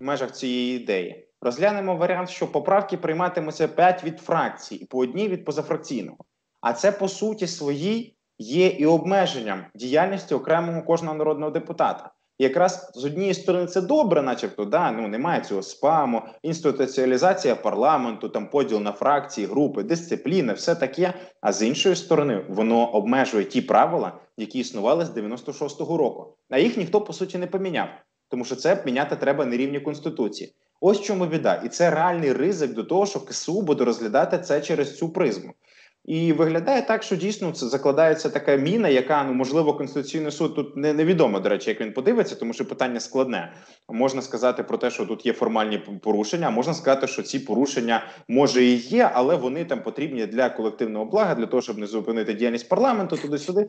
в 0.00 0.04
межах 0.04 0.32
цієї 0.32 0.76
ідеї. 0.76 1.27
Розглянемо 1.40 1.96
варіант, 1.96 2.30
що 2.30 2.52
поправки 2.52 2.96
прийматимуться 2.96 3.68
5 3.68 4.04
від 4.04 4.20
фракцій 4.20 4.74
і 4.74 4.84
по 4.84 4.98
одній 4.98 5.28
від 5.28 5.44
позафракційного. 5.44 6.18
А 6.60 6.72
це 6.72 6.92
по 6.92 7.08
суті 7.08 7.46
своїй 7.46 8.16
є 8.38 8.66
і 8.66 8.86
обмеженням 8.86 9.64
діяльності 9.74 10.34
окремого 10.34 10.82
кожного 10.82 11.14
народного 11.14 11.50
депутата. 11.50 12.10
І 12.38 12.44
якраз 12.44 12.90
з 12.94 13.04
однієї 13.04 13.34
сторони 13.34 13.66
це 13.66 13.80
добре, 13.80 14.22
начебто, 14.22 14.64
да, 14.64 14.92
ну 14.92 15.08
немає 15.08 15.40
цього 15.40 15.62
спаму, 15.62 16.22
інституціалізація 16.42 17.56
парламенту, 17.56 18.28
там 18.28 18.50
поділ 18.50 18.80
на 18.80 18.92
фракції, 18.92 19.46
групи, 19.46 19.82
дисципліни, 19.82 20.52
все 20.52 20.74
таке. 20.74 21.14
А 21.40 21.52
з 21.52 21.62
іншої 21.62 21.96
сторони, 21.96 22.44
воно 22.48 22.90
обмежує 22.90 23.44
ті 23.44 23.62
правила, 23.62 24.12
які 24.36 24.58
існували 24.58 25.04
з 25.04 25.10
96-го 25.10 25.96
року. 25.96 26.36
А 26.50 26.58
їх 26.58 26.76
ніхто 26.76 27.00
по 27.00 27.12
суті 27.12 27.38
не 27.38 27.46
поміняв, 27.46 27.88
тому 28.28 28.44
що 28.44 28.56
це 28.56 28.82
міняти 28.86 29.16
треба 29.16 29.44
на 29.44 29.56
рівні 29.56 29.80
конституції. 29.80 30.54
Ось 30.80 31.00
чому 31.00 31.26
біда, 31.26 31.62
і 31.64 31.68
це 31.68 31.90
реальний 31.90 32.32
ризик 32.32 32.72
до 32.72 32.84
того, 32.84 33.06
що 33.06 33.20
КСУ 33.20 33.62
буде 33.62 33.84
розглядати 33.84 34.38
це 34.38 34.60
через 34.60 34.98
цю 34.98 35.08
призму. 35.08 35.54
І 36.04 36.32
виглядає 36.32 36.82
так, 36.82 37.02
що 37.02 37.16
дійсно 37.16 37.52
це 37.52 37.66
закладається 37.66 38.28
така 38.28 38.56
міна, 38.56 38.88
яка 38.88 39.24
ну 39.24 39.32
можливо 39.32 39.74
конституційний 39.74 40.32
суд 40.32 40.54
тут 40.54 40.76
не 40.76 40.92
невідомо, 40.92 41.40
до 41.40 41.48
речі, 41.48 41.70
як 41.70 41.80
він 41.80 41.92
подивиться, 41.92 42.34
тому 42.34 42.52
що 42.52 42.68
питання 42.68 43.00
складне. 43.00 43.52
Можна 43.88 44.22
сказати 44.22 44.62
про 44.62 44.78
те, 44.78 44.90
що 44.90 45.06
тут 45.06 45.26
є 45.26 45.32
формальні 45.32 45.78
порушення. 45.78 46.50
Можна 46.50 46.74
сказати, 46.74 47.06
що 47.06 47.22
ці 47.22 47.38
порушення 47.38 48.06
може 48.28 48.64
і 48.64 48.76
є, 48.76 49.10
але 49.14 49.36
вони 49.36 49.64
там 49.64 49.82
потрібні 49.82 50.26
для 50.26 50.50
колективного 50.50 51.04
блага, 51.04 51.34
для 51.34 51.46
того, 51.46 51.62
щоб 51.62 51.78
не 51.78 51.86
зупинити 51.86 52.34
діяльність 52.34 52.68
парламенту. 52.68 53.16
Туди-сюди 53.16 53.68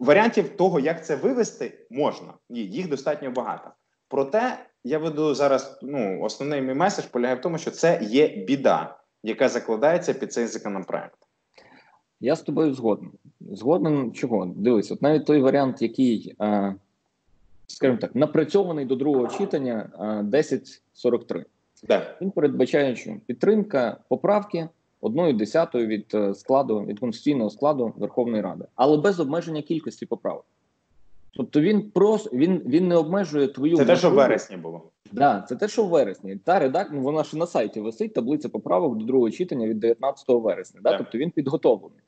варіантів 0.00 0.48
того, 0.48 0.80
як 0.80 1.06
це 1.06 1.16
вивести, 1.16 1.86
можна 1.90 2.34
їх 2.50 2.88
достатньо 2.88 3.30
багато. 3.30 3.70
Проте 4.08 4.58
я 4.84 4.98
веду 4.98 5.34
зараз. 5.34 5.78
Ну 5.82 6.22
основний 6.22 6.60
мій 6.60 6.74
меседж 6.74 7.06
полягає 7.06 7.36
в 7.36 7.40
тому, 7.40 7.58
що 7.58 7.70
це 7.70 8.00
є 8.02 8.28
біда, 8.28 8.96
яка 9.22 9.48
закладається 9.48 10.14
під 10.14 10.32
цей 10.32 10.46
законопроект. 10.46 11.18
Я 12.20 12.36
з 12.36 12.42
тобою 12.42 12.74
згоден. 12.74 13.10
Згоден 13.40 14.12
чого? 14.12 14.52
Дивись, 14.56 14.90
от 14.90 15.02
навіть 15.02 15.26
той 15.26 15.40
варіант, 15.40 15.82
який, 15.82 16.36
е, 16.40 16.74
скажімо 17.66 17.98
так, 17.98 18.14
напрацьований 18.14 18.84
до 18.84 18.96
другого 18.96 19.28
читання 19.28 19.90
е, 19.94 20.02
1043. 20.02 21.44
Да. 21.82 22.16
Він 22.20 22.30
передбачає, 22.30 22.96
що 22.96 23.16
підтримка 23.26 23.96
поправки 24.08 24.68
одною 25.00 25.32
десятою 25.32 25.86
від 25.86 26.06
е, 26.14 26.34
складу 26.34 26.80
від 26.80 27.00
конституційного 27.00 27.50
складу 27.50 27.92
Верховної 27.96 28.42
Ради, 28.42 28.64
але 28.74 28.96
без 28.96 29.20
обмеження 29.20 29.62
кількості 29.62 30.06
поправок. 30.06 30.44
Тобто 31.36 31.60
він 31.60 31.90
просто 31.90 32.30
він 32.32 32.62
він 32.66 32.88
не 32.88 32.96
обмежує 32.96 33.48
твою 33.48 33.76
це 33.76 33.84
те, 33.84 33.96
що 33.96 34.10
в 34.10 34.14
вересні 34.14 34.56
було. 34.56 34.90
Да, 35.12 35.44
це 35.48 35.56
те, 35.56 35.68
що 35.68 35.84
в 35.84 35.88
вересні. 35.88 36.36
Та 36.36 36.58
редак, 36.58 36.88
ну, 36.92 37.00
вона 37.00 37.24
ж 37.24 37.36
на 37.36 37.46
сайті 37.46 37.80
висить 37.80 38.14
таблиця 38.14 38.48
поправок 38.48 38.96
до 38.96 39.04
другого 39.04 39.30
читання 39.30 39.66
від 39.66 39.80
19 39.80 40.24
вересня. 40.28 40.80
Да? 40.82 40.90
Так. 40.90 40.98
Тобто 40.98 41.18
він 41.18 41.30
підготовлений. 41.30 41.98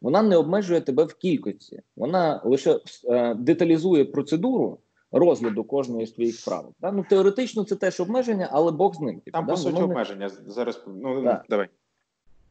Вона 0.00 0.22
не 0.22 0.36
обмежує 0.36 0.80
тебе 0.80 1.04
в 1.04 1.14
кількості, 1.14 1.80
вона 1.96 2.40
лише 2.44 2.78
е, 3.08 3.34
деталізує 3.34 4.04
процедуру 4.04 4.78
розгляду 5.12 5.64
кожної 5.64 6.06
з 6.06 6.12
твоїх 6.12 6.44
правок. 6.44 6.72
Да? 6.80 6.92
Ну 6.92 7.04
теоретично 7.10 7.64
це 7.64 7.76
теж 7.76 8.00
обмеження, 8.00 8.48
але 8.52 8.72
Бог 8.72 8.94
з 8.94 9.00
ним. 9.00 9.20
типу, 9.20 9.30
Там 9.30 9.46
да? 9.46 9.52
по 9.52 9.56
суті 9.56 9.74
Воно 9.74 9.84
обмеження. 9.84 10.28
Зараз 10.46 10.84
ну 10.86 11.24
Так. 11.24 11.44
давай. 11.48 11.68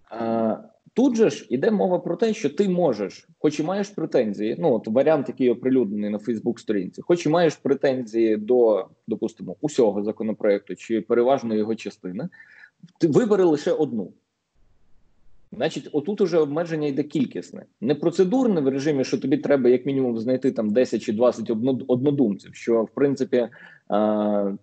А, 0.09 0.55
тут 0.93 1.15
же 1.15 1.29
ж 1.29 1.47
іде 1.49 1.71
мова 1.71 1.99
про 1.99 2.15
те, 2.15 2.33
що 2.33 2.49
ти 2.49 2.69
можеш, 2.69 3.27
хоч 3.39 3.59
і 3.59 3.63
маєш 3.63 3.89
претензії, 3.89 4.55
ну 4.59 4.73
от 4.73 4.87
варіант, 4.87 5.25
який 5.27 5.49
оприлюднений 5.49 6.09
на 6.09 6.19
Фейсбук-сторінці, 6.19 7.01
хоч 7.01 7.25
і 7.25 7.29
маєш 7.29 7.55
претензії 7.55 8.37
до, 8.37 8.85
допустимо, 9.07 9.55
усього 9.61 10.03
законопроекту 10.03 10.75
чи 10.75 11.01
переважної 11.01 11.59
його 11.59 11.75
частини, 11.75 12.29
ти 12.99 13.07
вибери 13.07 13.43
лише 13.43 13.71
одну. 13.71 14.13
Значить, 15.55 15.89
отут 15.91 16.21
уже 16.21 16.37
обмеження 16.37 16.87
йде 16.87 17.03
кількісне, 17.03 17.65
не 17.81 17.95
процедурне 17.95 18.61
в 18.61 18.67
режимі, 18.67 19.03
що 19.03 19.17
тобі 19.17 19.37
треба 19.37 19.69
як 19.69 19.85
мінімум 19.85 20.17
знайти 20.17 20.51
там 20.51 20.69
10 20.69 21.01
чи 21.01 21.13
20 21.13 21.49
однодумців, 21.87 22.55
що 22.55 22.83
в 22.83 22.89
принципі 22.89 23.37
е, 23.37 23.49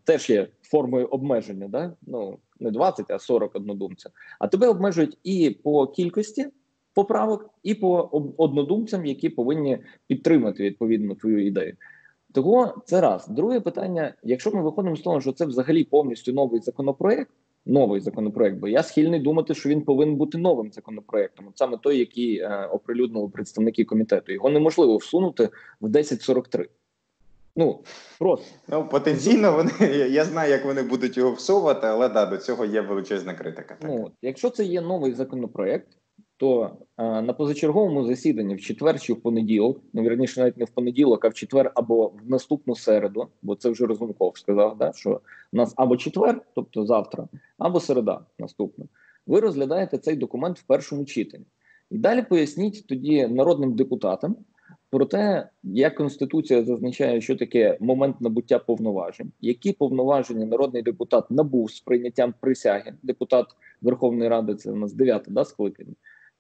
теж 0.05 0.31
є 0.31 0.49
формою 0.63 1.07
обмеження, 1.07 1.69
да? 1.69 1.93
ну 2.07 2.39
не 2.61 2.71
20, 2.71 3.11
а 3.11 3.19
40 3.19 3.57
однодумців. 3.57 4.11
А 4.39 4.49
тебе 4.49 4.69
обмежують 4.69 5.19
і 5.25 5.51
по 5.63 5.87
кількості 5.87 6.47
поправок, 6.95 7.51
і 7.63 7.75
по 7.75 8.11
однодумцям, 8.37 9.07
які 9.07 9.29
повинні 9.29 9.79
підтримати 10.07 10.63
відповідно 10.63 11.15
твою 11.15 11.47
ідею. 11.47 11.77
Того 12.33 12.83
це 12.87 13.01
раз. 13.01 13.29
Друге 13.29 13.61
питання: 13.61 14.15
якщо 14.23 14.51
ми 14.51 14.63
виходимо 14.63 14.97
з 14.97 15.01
того, 15.01 15.21
що 15.21 15.33
це 15.33 15.47
взагалі 15.47 15.85
повністю 15.85 16.33
новий 16.33 16.61
законопроект, 16.61 17.31
новий 17.67 18.01
законопроект, 18.01 18.59
бо 18.59 18.69
я 18.69 18.83
схильний 18.83 19.21
думати, 19.21 19.55
що 19.55 19.69
він 19.69 19.83
повинен 19.83 20.17
бути 20.17 20.39
новим 20.39 20.73
законопроектом, 20.73 21.47
от 21.49 21.59
саме 21.59 21.79
той, 21.83 21.99
який 21.99 22.39
е, 22.39 22.69
оприлюднили 22.73 23.29
представники 23.29 23.85
комітету. 23.85 24.33
Його 24.33 24.51
неможливо 24.51 24.97
всунути 24.97 25.45
в 25.81 25.87
1043. 25.87 26.69
Ну 27.57 27.83
просто 28.19 28.47
Ну 28.69 28.89
потенційно 28.89 29.53
вони 29.53 29.71
я- 30.11 30.25
знаю, 30.25 30.51
як 30.51 30.65
вони 30.65 30.83
будуть 30.83 31.17
його 31.17 31.33
всовувати, 31.33 31.87
але 31.87 32.09
да, 32.09 32.27
до 32.27 32.37
цього 32.37 32.65
є 32.65 32.81
величезна 32.81 33.35
критика. 33.35 33.77
Так. 33.81 33.91
Ну, 33.91 34.11
якщо 34.23 34.51
це 34.51 34.65
є 34.65 34.81
новий 34.81 35.13
законопроект, 35.13 35.89
то 36.37 36.77
е, 36.99 37.23
на 37.23 37.33
позачерговому 37.33 38.07
засіданні 38.07 38.55
в 38.55 38.61
четвер 38.61 39.01
чи 39.01 39.13
в 39.13 39.23
понеділок, 39.23 39.81
ну 39.93 40.03
вірніше, 40.03 40.41
навіть 40.41 40.57
не 40.57 40.65
в 40.65 40.71
понеділок, 40.71 41.25
а 41.25 41.29
в 41.29 41.35
четвер 41.35 41.73
або 41.75 42.07
в 42.07 42.31
наступну 42.31 42.77
середу, 42.77 43.29
бо 43.43 43.55
це 43.55 43.71
вже 43.71 43.87
Розумков 43.87 44.39
сказав, 44.39 44.79
да, 44.79 44.93
що 44.93 45.21
у 45.53 45.57
нас 45.57 45.75
або 45.77 45.97
четвер, 45.97 46.41
тобто 46.55 46.87
завтра, 46.87 47.29
або 47.59 47.81
середа 47.81 48.21
наступна. 48.39 48.85
Ви 49.27 49.41
розглядаєте 49.41 49.99
цей 49.99 50.17
документ 50.17 50.59
в 50.59 50.63
першому 50.63 51.05
читанні. 51.05 51.47
І 51.91 51.99
далі 51.99 52.23
поясніть 52.23 52.87
тоді 52.87 53.27
народним 53.27 53.75
депутатам 53.75 54.37
про 54.91 55.07
те, 55.07 55.49
як 55.63 55.95
Конституція 55.95 56.65
зазначає, 56.65 57.21
що 57.21 57.37
таке 57.37 57.79
момент 57.81 58.21
набуття 58.21 58.59
повноважень, 58.59 59.33
які 59.41 59.73
повноваження 59.73 60.47
народний 60.47 60.83
депутат 60.83 61.31
набув 61.31 61.71
з 61.71 61.81
прийняттям 61.81 62.35
присяги, 62.41 62.95
депутат 63.03 63.47
Верховної 63.83 64.31
Ради, 64.31 64.55
це 64.55 64.71
у 64.71 64.77
нас 64.77 64.93
дев'яте 64.93 65.31
да, 65.31 65.45
скликання. 65.45 65.95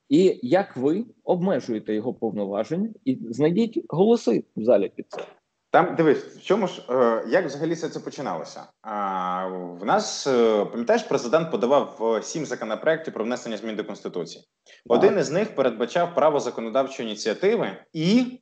І 0.09 0.41
як 0.43 0.77
ви 0.77 1.05
обмежуєте 1.25 1.95
його 1.95 2.15
повноваження 2.15 2.89
і 3.05 3.19
знайдіть 3.31 3.85
голоси 3.89 4.45
в 4.57 4.65
залі 4.65 4.93
під 4.95 5.07
це. 5.09 5.21
Там 5.71 5.95
дивись, 5.95 6.19
в 6.19 6.43
чому 6.43 6.67
ж 6.67 6.83
е, 6.91 7.25
як 7.29 7.47
взагалі 7.47 7.75
все 7.75 7.89
це 7.89 8.01
починалося? 8.01 8.63
А 8.83 9.47
в 9.81 9.85
нас 9.85 10.27
е, 10.27 10.65
пам'ятаєш, 10.65 11.03
президент 11.03 11.51
подавав 11.51 12.15
е, 12.17 12.23
сім 12.23 12.47
законопроєктів 12.47 13.15
про 13.15 13.25
внесення 13.25 13.57
змін 13.57 13.77
до 13.77 13.85
конституції. 13.85 14.45
Один 14.89 15.19
із 15.19 15.31
них 15.31 15.55
передбачав 15.55 16.15
право 16.15 16.41
законодавчої 16.41 17.09
ініціативи 17.09 17.77
і 17.93 18.41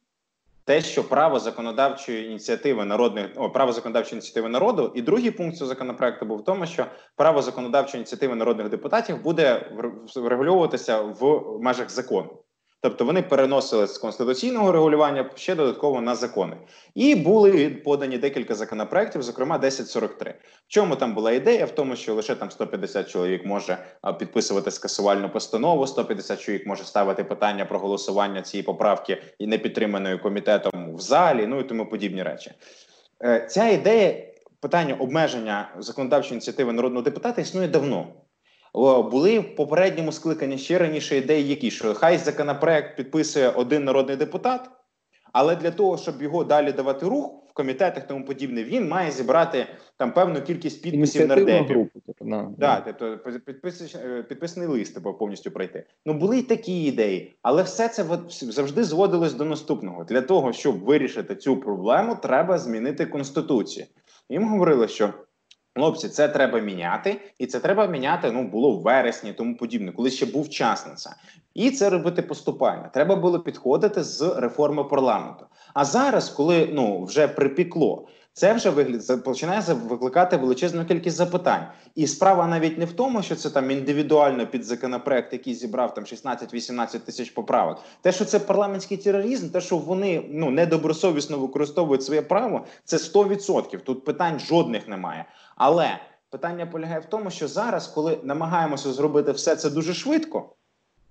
те, 0.64 0.80
що 0.80 1.08
право 1.08 1.38
законодавчої 1.38 2.26
ініціативи 2.26 2.84
народних 2.84 3.30
о, 3.36 3.50
право 3.50 3.72
законодавчої 3.72 4.14
ініціативи 4.14 4.48
народу, 4.48 4.92
і 4.94 5.02
другий 5.02 5.30
пункт 5.30 5.56
цього 5.56 5.68
законопроекту 5.68 6.26
був 6.26 6.38
в 6.38 6.44
тому, 6.44 6.66
що 6.66 6.86
право 7.16 7.42
законодавчої 7.42 8.00
ініціативи 8.00 8.34
народних 8.34 8.68
депутатів 8.68 9.22
буде 9.22 9.70
врегульовуватися 10.16 11.00
в 11.00 11.42
межах 11.60 11.90
закону. 11.90 12.42
Тобто 12.80 13.04
вони 13.04 13.22
переносили 13.22 13.86
з 13.86 13.98
конституційного 13.98 14.72
регулювання 14.72 15.30
ще 15.34 15.54
додатково 15.54 16.00
на 16.00 16.14
закони, 16.14 16.56
і 16.94 17.14
були 17.14 17.70
подані 17.70 18.18
декілька 18.18 18.54
законопроєктів, 18.54 19.22
зокрема 19.22 19.56
1043. 19.56 20.34
В 20.68 20.68
чому 20.68 20.96
там 20.96 21.14
була 21.14 21.32
ідея? 21.32 21.64
В 21.64 21.70
тому, 21.70 21.96
що 21.96 22.14
лише 22.14 22.34
там 22.34 22.50
150 22.50 23.10
чоловік 23.10 23.46
може 23.46 23.78
підписувати 24.18 24.70
скасувальну 24.70 25.30
постанову, 25.30 25.86
150 25.86 26.40
чоловік 26.40 26.66
може 26.66 26.84
ставити 26.84 27.24
питання 27.24 27.64
про 27.64 27.78
голосування 27.78 28.42
цієї 28.42 28.62
поправки 28.62 29.22
і 29.38 29.46
не 29.46 29.58
підтриманої 29.58 30.18
комітетом 30.18 30.94
в 30.94 31.00
залі, 31.00 31.46
ну 31.46 31.60
і 31.60 31.64
тому 31.64 31.86
подібні 31.86 32.22
речі. 32.22 32.52
Е, 33.24 33.46
Ця 33.50 33.68
ідея 33.68 34.24
питання 34.60 34.94
обмеження 34.94 35.70
законодавчої 35.78 36.32
ініціативи 36.32 36.72
народного 36.72 37.02
депутата 37.02 37.40
існує 37.40 37.68
давно. 37.68 38.06
Були 38.74 39.38
в 39.38 39.54
попередньому 39.56 40.12
скликанні 40.12 40.58
ще 40.58 40.78
раніше 40.78 41.16
ідеї, 41.16 41.48
які 41.48 41.70
що 41.70 41.94
хай 41.94 42.18
законопроект 42.18 42.96
підписує 42.96 43.48
один 43.50 43.84
народний 43.84 44.16
депутат, 44.16 44.70
але 45.32 45.56
для 45.56 45.70
того, 45.70 45.98
щоб 45.98 46.22
його 46.22 46.44
далі 46.44 46.72
давати 46.72 47.06
рух 47.06 47.44
в 47.50 47.52
комітетах 47.52 48.06
тому 48.06 48.24
подібне, 48.24 48.64
він 48.64 48.88
має 48.88 49.10
зібрати 49.10 49.66
там 49.96 50.12
певну 50.12 50.42
кількість 50.42 50.82
підписів 50.82 51.28
нардепів. 51.28 51.66
групу. 51.66 52.00
На, 52.20 52.54
Да, 52.58 52.80
тобто 52.80 53.40
підпис, 53.40 53.94
е, 53.94 54.22
підписаний 54.22 54.68
лист 54.68 54.94
типу, 54.94 55.14
повністю 55.14 55.50
пройти. 55.50 55.84
Ну 56.06 56.14
були 56.14 56.38
й 56.38 56.42
такі 56.42 56.84
ідеї, 56.84 57.38
але 57.42 57.62
все 57.62 57.88
це 57.88 58.04
завжди 58.28 58.84
зводилось 58.84 59.34
до 59.34 59.44
наступного. 59.44 60.04
Для 60.04 60.22
того, 60.22 60.52
щоб 60.52 60.78
вирішити 60.78 61.36
цю 61.36 61.56
проблему, 61.56 62.16
треба 62.22 62.58
змінити 62.58 63.06
конституцію. 63.06 63.86
Їм 64.30 64.48
говорили, 64.48 64.88
що 64.88 65.14
хлопці, 65.78 66.08
це 66.08 66.28
треба 66.28 66.60
міняти, 66.60 67.20
і 67.38 67.46
це 67.46 67.60
треба 67.60 67.86
міняти. 67.86 68.30
Ну 68.32 68.42
було 68.42 68.70
в 68.70 68.82
вересні, 68.82 69.32
тому 69.32 69.56
подібне, 69.56 69.92
коли 69.92 70.10
ще 70.10 70.26
був 70.26 70.48
час 70.48 70.86
на 70.86 70.94
це. 70.94 71.10
І 71.54 71.70
це 71.70 71.90
робити 71.90 72.22
поступально. 72.22 72.88
Треба 72.94 73.16
було 73.16 73.40
підходити 73.40 74.02
з 74.02 74.34
реформи 74.36 74.84
парламенту. 74.84 75.46
А 75.74 75.84
зараз, 75.84 76.28
коли 76.28 76.68
ну 76.72 77.04
вже 77.04 77.28
припікло, 77.28 78.08
це 78.38 78.52
вже 78.52 78.70
вигляд 78.70 79.24
починає 79.24 79.62
викликати 79.88 80.36
величезну 80.36 80.84
кількість 80.84 81.16
запитань. 81.16 81.66
І 81.94 82.06
справа 82.06 82.46
навіть 82.46 82.78
не 82.78 82.84
в 82.84 82.92
тому, 82.92 83.22
що 83.22 83.36
це 83.36 83.50
там 83.50 83.70
індивідуально 83.70 84.46
під 84.46 84.64
законопроект, 84.64 85.32
який 85.32 85.54
зібрав 85.54 85.94
там 85.94 86.04
16-18 86.04 86.98
тисяч 86.98 87.30
поправок. 87.30 87.78
Те, 88.02 88.12
що 88.12 88.24
це 88.24 88.38
парламентський 88.38 88.96
тероризм, 88.96 89.48
те, 89.48 89.60
що 89.60 89.76
вони 89.76 90.24
ну 90.30 90.50
недобросовісно 90.50 91.38
використовують 91.38 92.02
своє 92.02 92.22
право, 92.22 92.64
це 92.84 92.96
100%. 92.96 93.80
Тут 93.80 94.04
питань 94.04 94.40
жодних 94.40 94.88
немає. 94.88 95.24
Але 95.56 95.98
питання 96.30 96.66
полягає 96.66 97.00
в 97.00 97.04
тому, 97.04 97.30
що 97.30 97.48
зараз, 97.48 97.86
коли 97.86 98.18
намагаємося 98.22 98.92
зробити 98.92 99.32
все 99.32 99.56
це 99.56 99.70
дуже 99.70 99.94
швидко, 99.94 100.54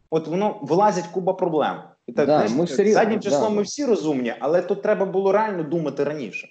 от 0.09 0.27
воно 0.27 0.59
вилазить 0.61 1.07
куба 1.07 1.33
проблем. 1.33 1.75
І 2.07 2.11
так 2.11 2.27
Да, 2.27 2.47
знаєш, 2.47 2.71
ми 2.77 2.91
заднім 2.91 3.19
числом 3.19 3.49
да. 3.49 3.49
ми 3.49 3.61
всі 3.61 3.85
розумні, 3.85 4.33
але 4.39 4.61
тут 4.61 4.81
треба 4.81 5.05
було 5.05 5.31
реально 5.31 5.63
думати 5.63 6.03
раніше. 6.03 6.47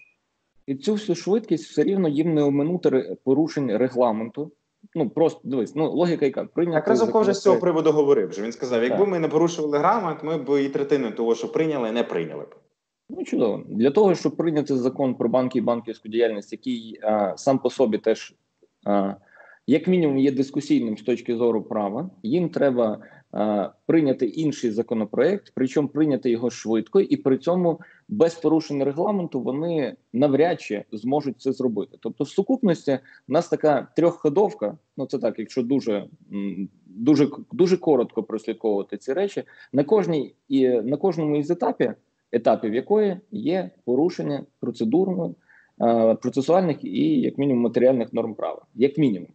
І 0.66 0.74
цю 0.74 0.92
всю 0.92 1.16
швидкість 1.16 1.70
все 1.70 1.82
рівно 1.82 2.08
їм 2.08 2.34
не 2.34 2.42
оминути 2.42 3.16
порушень 3.24 3.76
регламенту. 3.76 4.52
Ну 4.94 5.10
просто 5.10 5.40
дивись, 5.44 5.74
ну 5.74 5.90
логіка 5.90 6.24
яка 6.24 6.44
прийняти 6.44 6.80
Так 6.80 6.88
Разумков 6.88 7.22
вже 7.22 7.34
з 7.34 7.42
цього 7.42 7.58
приводу 7.58 7.92
говорив. 7.92 8.28
Вже 8.28 8.42
він 8.42 8.52
сказав: 8.52 8.82
якби 8.82 8.98
Так. 8.98 9.08
ми 9.08 9.18
не 9.18 9.28
порушували 9.28 9.78
регламент, 9.78 10.22
ми 10.22 10.38
б 10.38 10.62
і 10.64 10.68
третину 10.68 11.10
того, 11.10 11.34
що 11.34 11.52
прийняли, 11.52 11.92
не 11.92 12.02
прийняли 12.02 12.44
б. 12.44 12.54
Ну 13.08 13.24
чудово 13.24 13.62
для 13.68 13.90
того, 13.90 14.14
щоб 14.14 14.36
прийняти 14.36 14.76
закон 14.76 15.14
про 15.14 15.28
банки 15.28 15.58
і 15.58 15.62
банківську 15.62 16.08
діяльність, 16.08 16.52
який 16.52 17.00
а, 17.02 17.36
сам 17.36 17.58
по 17.58 17.70
собі 17.70 17.98
теж 17.98 18.34
а, 18.86 19.14
як 19.66 19.88
мінімум 19.88 20.18
є 20.18 20.32
дискусійним 20.32 20.98
з 20.98 21.02
точки 21.02 21.36
зору 21.36 21.62
права, 21.62 22.10
їм 22.22 22.48
треба 22.48 22.98
а, 23.32 23.70
прийняти 23.86 24.26
інший 24.26 24.70
законопроект, 24.70 25.52
причому 25.54 25.88
прийняти 25.88 26.30
його 26.30 26.50
швидко, 26.50 27.00
і 27.00 27.16
при 27.16 27.38
цьому 27.38 27.80
без 28.08 28.34
порушення 28.34 28.84
регламенту 28.84 29.40
вони 29.40 29.96
навряд 30.12 30.60
чи 30.60 30.84
зможуть 30.92 31.40
це 31.40 31.52
зробити. 31.52 31.98
Тобто, 32.00 32.24
в 32.24 32.28
сукупності 32.28 32.98
у 33.28 33.32
нас 33.32 33.48
така 33.48 33.88
трьохходовка. 33.96 34.78
Ну 34.96 35.06
це 35.06 35.18
так, 35.18 35.38
якщо 35.38 35.62
дуже 35.62 36.06
дуже 36.86 37.28
дуже 37.52 37.76
коротко 37.76 38.22
прослідковувати 38.22 38.96
ці 38.96 39.12
речі, 39.12 39.42
на 39.72 39.84
кожній 39.84 40.34
і 40.48 40.68
на 40.68 40.96
кожному 40.96 41.36
із 41.36 41.50
етапів 41.50 41.94
етапів 42.32 42.74
якої 42.74 43.20
є 43.30 43.70
порушення 43.84 44.44
процедурно 44.60 45.34
е, 45.80 46.14
процесуальних 46.14 46.84
і 46.84 47.20
як 47.20 47.38
мінімум 47.38 47.62
матеріальних 47.62 48.12
норм 48.12 48.34
права, 48.34 48.62
як 48.74 48.98
мінімум, 48.98 49.28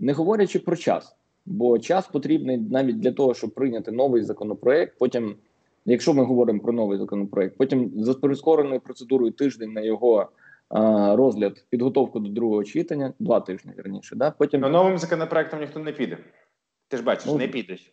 не 0.00 0.12
говорячи 0.12 0.58
про 0.58 0.76
час, 0.76 1.16
бо 1.46 1.78
час 1.78 2.06
потрібний 2.06 2.58
навіть 2.58 3.00
для 3.00 3.12
того, 3.12 3.34
щоб 3.34 3.50
прийняти 3.50 3.92
новий 3.92 4.22
законопроект. 4.22 4.98
Потім, 4.98 5.36
якщо 5.84 6.14
ми 6.14 6.24
говоримо 6.24 6.60
про 6.60 6.72
новий 6.72 6.98
законопроект, 6.98 7.56
потім 7.56 7.92
за 7.96 8.14
прискореною 8.14 8.80
процедурою 8.80 9.32
тиждень 9.32 9.72
на 9.72 9.80
його 9.80 10.22
е, 10.22 10.26
розгляд, 11.16 11.64
підготовку 11.70 12.20
до 12.20 12.28
другого 12.28 12.64
читання, 12.64 13.12
два 13.18 13.40
тижні 13.40 13.72
верніше. 13.76 14.16
Да? 14.16 14.30
Потім 14.30 14.60
Но 14.60 14.68
новим 14.68 14.98
законопроектом 14.98 15.60
ніхто 15.60 15.80
не 15.80 15.92
піде. 15.92 16.18
Ти 16.88 16.96
ж 16.96 17.02
бачиш, 17.02 17.26
Ну, 17.26 17.38
не 17.38 17.48
підеш. 17.48 17.92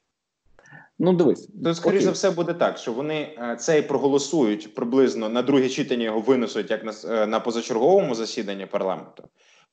ну 0.99 1.13
дивись, 1.13 1.49
То, 1.63 1.73
скоріш 1.73 2.03
за 2.03 2.11
все, 2.11 2.31
буде 2.31 2.53
так, 2.53 2.77
що 2.77 2.93
вони 2.93 3.35
е, 3.37 3.55
цей 3.55 3.81
проголосують 3.81 4.75
приблизно 4.75 5.29
на 5.29 5.41
друге 5.41 5.69
читання 5.69 6.03
його 6.03 6.19
винесуть 6.19 6.71
як 6.71 6.85
на, 6.85 6.93
е, 7.09 7.27
на 7.27 7.39
позачерговому 7.39 8.15
засіданні 8.15 8.65
парламенту. 8.65 9.23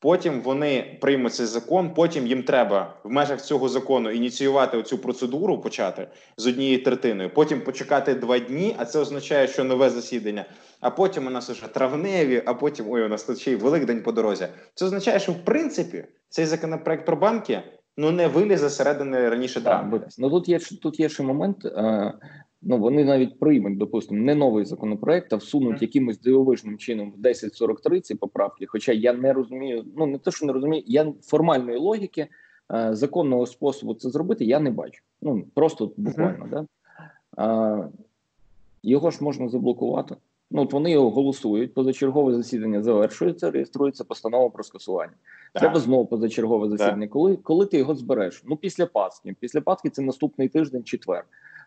Потім 0.04 0.40
вони 0.40 0.98
приймуть 1.00 1.34
цей 1.34 1.46
закон. 1.46 1.94
Потім 1.94 2.26
їм 2.26 2.42
треба 2.42 2.94
в 3.04 3.10
межах 3.10 3.42
цього 3.42 3.68
закону 3.68 4.10
ініціювати 4.10 4.82
цю 4.82 4.98
процедуру, 4.98 5.60
почати 5.60 6.08
з 6.36 6.46
однією 6.46 6.82
третиною. 6.82 7.30
Потім 7.34 7.60
почекати 7.60 8.14
два 8.14 8.38
дні, 8.38 8.76
а 8.78 8.84
це 8.84 8.98
означає, 8.98 9.48
що 9.48 9.64
нове 9.64 9.90
засідання. 9.90 10.44
А 10.80 10.90
потім 10.90 11.26
у 11.26 11.30
нас 11.30 11.50
уже 11.50 11.68
травневі, 11.68 12.42
а 12.46 12.54
потім 12.54 12.86
ой, 12.88 13.04
у 13.04 13.08
нас 13.08 13.24
тут 13.24 13.38
ще 13.38 13.52
й 13.52 13.56
Великдень 13.56 14.02
по 14.02 14.12
дорозі. 14.12 14.46
Це 14.74 14.84
означає, 14.84 15.20
що 15.20 15.32
в 15.32 15.44
принципі 15.44 16.04
цей 16.28 16.46
законопроект 16.46 17.06
про 17.06 17.16
банки 17.16 17.62
ну 17.96 18.10
не 18.10 18.26
вилізе 18.26 18.70
середини 18.70 19.28
раніше 19.28 19.60
травня. 19.60 20.00
Ну 20.18 20.30
тут 20.30 20.48
є 20.48 20.58
тут 20.58 21.00
є 21.00 21.08
ще 21.08 21.22
момент. 21.22 21.64
Е, 21.64 22.12
ну 22.64 22.78
вони 22.78 23.04
навіть 23.04 23.38
приймуть, 23.38 23.78
допустимо, 23.78 24.20
не 24.20 24.34
новий 24.34 24.64
законопроект, 24.64 25.32
а 25.32 25.36
всунуть 25.36 25.82
якимось 25.82 26.20
дивовижним 26.20 26.78
чином 26.78 27.10
в 27.10 27.14
1043 27.14 28.00
ці 28.00 28.14
поправки. 28.14 28.66
Хоча 28.66 28.92
я 28.92 29.12
не 29.12 29.32
розумію, 29.32 29.84
ну 29.96 30.06
не 30.06 30.18
те, 30.18 30.30
що 30.30 30.46
не 30.46 30.52
розумію, 30.52 30.82
я 30.86 31.12
формальної 31.22 31.78
логіки 31.78 32.26
е, 32.72 32.94
законного 32.94 33.46
способу 33.46 33.94
це 33.94 34.10
зробити, 34.10 34.44
я 34.44 34.60
не 34.60 34.70
бачу. 34.70 35.02
Ну 35.22 35.44
просто 35.54 35.92
буквально, 35.96 36.46
да. 36.50 36.66
Е, 37.38 37.88
його 38.82 39.10
ж 39.10 39.24
можна 39.24 39.48
заблокувати. 39.48 40.16
Ну, 40.50 40.62
от 40.62 40.72
вони 40.72 40.90
його 40.90 41.10
голосують, 41.10 41.74
позачергове 41.74 42.34
засідання 42.34 42.82
завершується, 42.82 43.50
реєструється 43.50 44.04
постанова 44.04 44.50
про 44.50 44.64
скасування. 44.64 45.12
Так. 45.52 45.60
Треба 45.60 45.80
знову 45.80 46.06
позачергове 46.06 46.68
засідання. 46.68 47.08
Коли, 47.08 47.36
коли 47.36 47.66
ти 47.66 47.78
його 47.78 47.94
збереш? 47.94 48.42
Ну 48.46 48.56
після 48.56 48.86
Пасхи. 48.86 49.36
Після 49.40 49.60
Пасхи 49.60 49.90
це 49.90 50.02
наступний 50.02 50.48
тиждень, 50.48 50.84
четвер. 50.84 51.24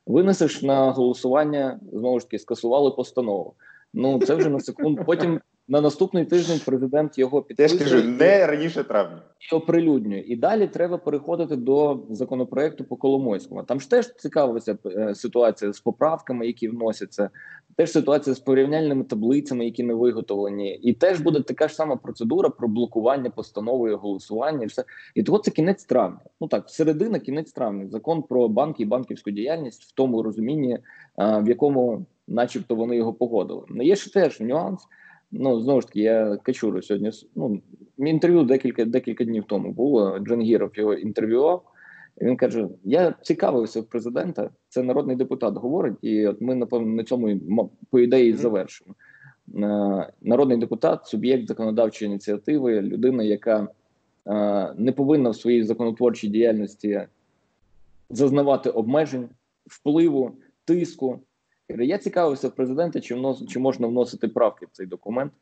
Винесеш 0.08 0.62
на 0.62 0.92
голосування, 0.92 1.80
знову 1.94 2.20
ж 2.20 2.26
таки, 2.26 2.40
скасували 2.40 2.92
постанову. 2.92 3.54
Ну 3.94 4.20
це 4.20 4.36
вже 4.36 4.50
на 4.50 4.60
секунду. 4.60 5.04
Потім 5.06 5.42
на 5.68 5.82
наступний 5.82 6.26
тиждень 6.26 6.62
президент 6.66 7.18
його 7.18 7.46
Я 7.58 7.68
ж 7.68 7.78
кажу, 7.78 8.04
не 8.04 8.48
раніше 8.48 8.84
травня. 8.84 9.22
і 9.52 9.56
оприлюднює. 9.56 10.24
І 10.28 10.36
далі 10.36 10.68
треба 10.68 10.98
переходити 10.98 11.56
до 11.56 12.04
законопроекту 12.10 12.84
по 12.84 12.96
Коломойському. 12.96 13.64
Там 13.64 13.80
ж 13.82 13.90
теж 13.90 14.16
цікавиться 14.16 14.78
е, 14.86 15.16
ситуація 15.16 15.74
з 15.74 15.80
поправками, 15.80 16.48
які 16.48 16.68
вносяться, 16.68 17.30
теж 17.76 17.92
ситуація 17.92 18.36
з 18.36 18.40
порівняльними 18.40 19.04
таблицями, 19.04 19.66
які 19.66 19.84
не 19.84 19.94
виготовлені, 19.94 20.76
і 20.76 20.94
теж 20.94 21.20
буде 21.20 21.42
така 21.42 21.68
ж 21.68 21.76
сама 21.76 21.96
процедура 21.96 22.50
про 22.50 22.68
блокування 22.68 23.30
постанови 23.30 23.96
голосування. 23.96 24.64
І 24.64 24.68
все 24.68 24.84
і 25.16 25.24
того 25.24 25.38
це 25.38 25.52
кінець 25.52 25.86
травня. 25.86 26.20
Ну 26.42 26.48
так, 26.48 26.70
середина, 26.70 27.20
кінець 27.20 27.52
травня. 27.52 27.88
Закон 27.88 28.24
про 28.24 28.48
банки 28.50 28.84
і 28.84 28.86
банківську 28.86 29.32
діяльність 29.32 29.84
в 29.84 29.92
тому 29.92 30.24
розумінні, 30.24 30.74
е, 30.74 30.82
в 31.18 31.48
якому, 31.48 32.06
начебто, 32.28 32.76
вони 32.76 32.96
його 32.96 33.14
погодили. 33.14 33.64
Ну 33.70 33.84
є 33.84 33.96
ще 33.96 34.12
теж 34.12 34.40
нюанс. 34.40 34.88
Ну 35.32 35.62
знову 35.62 35.82
ж 35.82 35.88
таки, 35.88 36.02
я 36.02 36.38
качуру 36.38 36.82
сьогодні. 36.82 37.12
Ну 37.36 37.62
інтерв'ю 37.98 38.44
декілька 38.44 38.86
декілька 38.86 39.24
днів 39.24 39.44
тому 39.48 39.72
було. 39.72 40.20
Джангіров 40.20 40.72
його 40.74 40.94
інтерв'ював. 40.94 41.64
Він 42.22 42.38
каже: 42.38 42.68
Я 42.84 43.16
цікавився 43.22 43.82
в 43.82 43.86
президента. 43.86 44.50
Це 44.70 44.84
народний 44.84 45.16
депутат 45.16 45.58
говорить, 45.58 45.98
і 46.02 46.28
от 46.28 46.42
ми 46.42 46.56
напевно 46.56 46.88
на 46.88 47.04
цьому 47.04 47.40
по 47.90 48.00
ідеї 48.00 48.34
завершимо. 48.34 48.96
Е, 49.56 50.14
Народний 50.22 50.58
депутат, 50.58 51.06
суб'єкт 51.06 51.48
законодавчої 51.48 52.12
ініціативи, 52.12 52.82
людина, 52.82 53.24
яка 53.24 53.68
е, 54.28 54.74
не 54.78 54.92
повинна 54.92 55.30
в 55.30 55.36
своїй 55.36 55.64
законотворчій 55.64 56.28
діяльності 56.28 57.02
зазнавати 58.10 58.70
обмежень, 58.70 59.30
впливу, 59.66 60.38
тиску. 60.66 61.20
Каже, 61.68 61.86
Я 61.86 61.98
цікавився 61.98 62.48
в 62.48 62.56
президента, 62.56 63.02
чи 63.02 63.16
внос, 63.16 63.46
чи 63.48 63.60
можна 63.60 63.88
вносити 63.88 64.28
правки 64.28 64.66
в 64.66 64.70
цей 64.72 64.86
документ. 64.86 65.34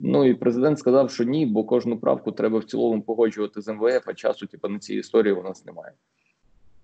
Ну 0.00 0.24
і 0.24 0.34
президент 0.34 0.78
сказав, 0.78 1.10
що 1.10 1.24
ні, 1.24 1.46
бо 1.46 1.64
кожну 1.64 1.98
правку 1.98 2.32
треба 2.32 2.58
в 2.58 2.64
цілому 2.64 3.02
погоджувати 3.02 3.60
з 3.60 3.72
МВФ, 3.72 4.08
а 4.08 4.14
часу, 4.14 4.46
типу, 4.46 4.68
на 4.68 4.78
цій 4.78 4.94
історії 4.94 5.34
у 5.34 5.42
нас 5.42 5.66
немає. 5.66 5.92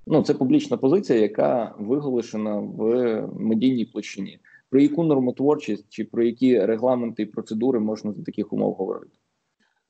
Ну, 0.06 0.22
це 0.22 0.34
публічна 0.34 0.76
позиція, 0.76 1.18
яка 1.18 1.74
виголошена 1.78 2.56
в 2.56 3.20
медійній 3.38 3.84
площині. 3.84 4.38
Про 4.70 4.80
яку 4.80 5.04
нормотворчість 5.04 5.86
чи 5.88 6.04
про 6.04 6.24
які 6.24 6.66
регламенти 6.66 7.22
і 7.22 7.26
процедури 7.26 7.80
можна 7.80 8.12
за 8.12 8.22
таких 8.22 8.52
умов 8.52 8.74
говорити? 8.74 9.16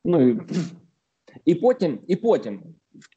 Ну 0.04 0.28
і, 0.28 0.40
і 1.44 1.54
потім, 1.54 1.98
і 2.06 2.16
потім, 2.16 2.62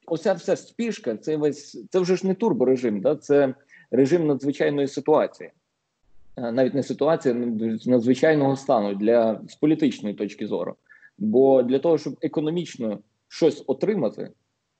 оця 0.06 0.32
вся 0.32 0.56
спішка, 0.56 1.16
це 1.16 1.36
весь 1.36 1.86
це 1.90 1.98
вже 1.98 2.16
ж 2.16 2.26
не 2.26 2.34
турборежим, 2.34 3.00
да? 3.00 3.16
це 3.16 3.54
режим 3.90 4.26
надзвичайної 4.26 4.88
ситуації. 4.88 5.50
Е, 6.36 6.52
навіть 6.52 6.74
не 6.74 6.82
ситуація 6.82 7.34
надзвичайного 7.86 8.56
стану 8.56 8.94
для 8.94 9.40
з 9.48 9.54
політичної 9.54 10.14
точки 10.14 10.46
зору. 10.46 10.74
Бо 11.18 11.62
для 11.62 11.78
того, 11.78 11.98
щоб 11.98 12.16
економічно 12.22 12.98
щось 13.28 13.64
отримати, 13.66 14.30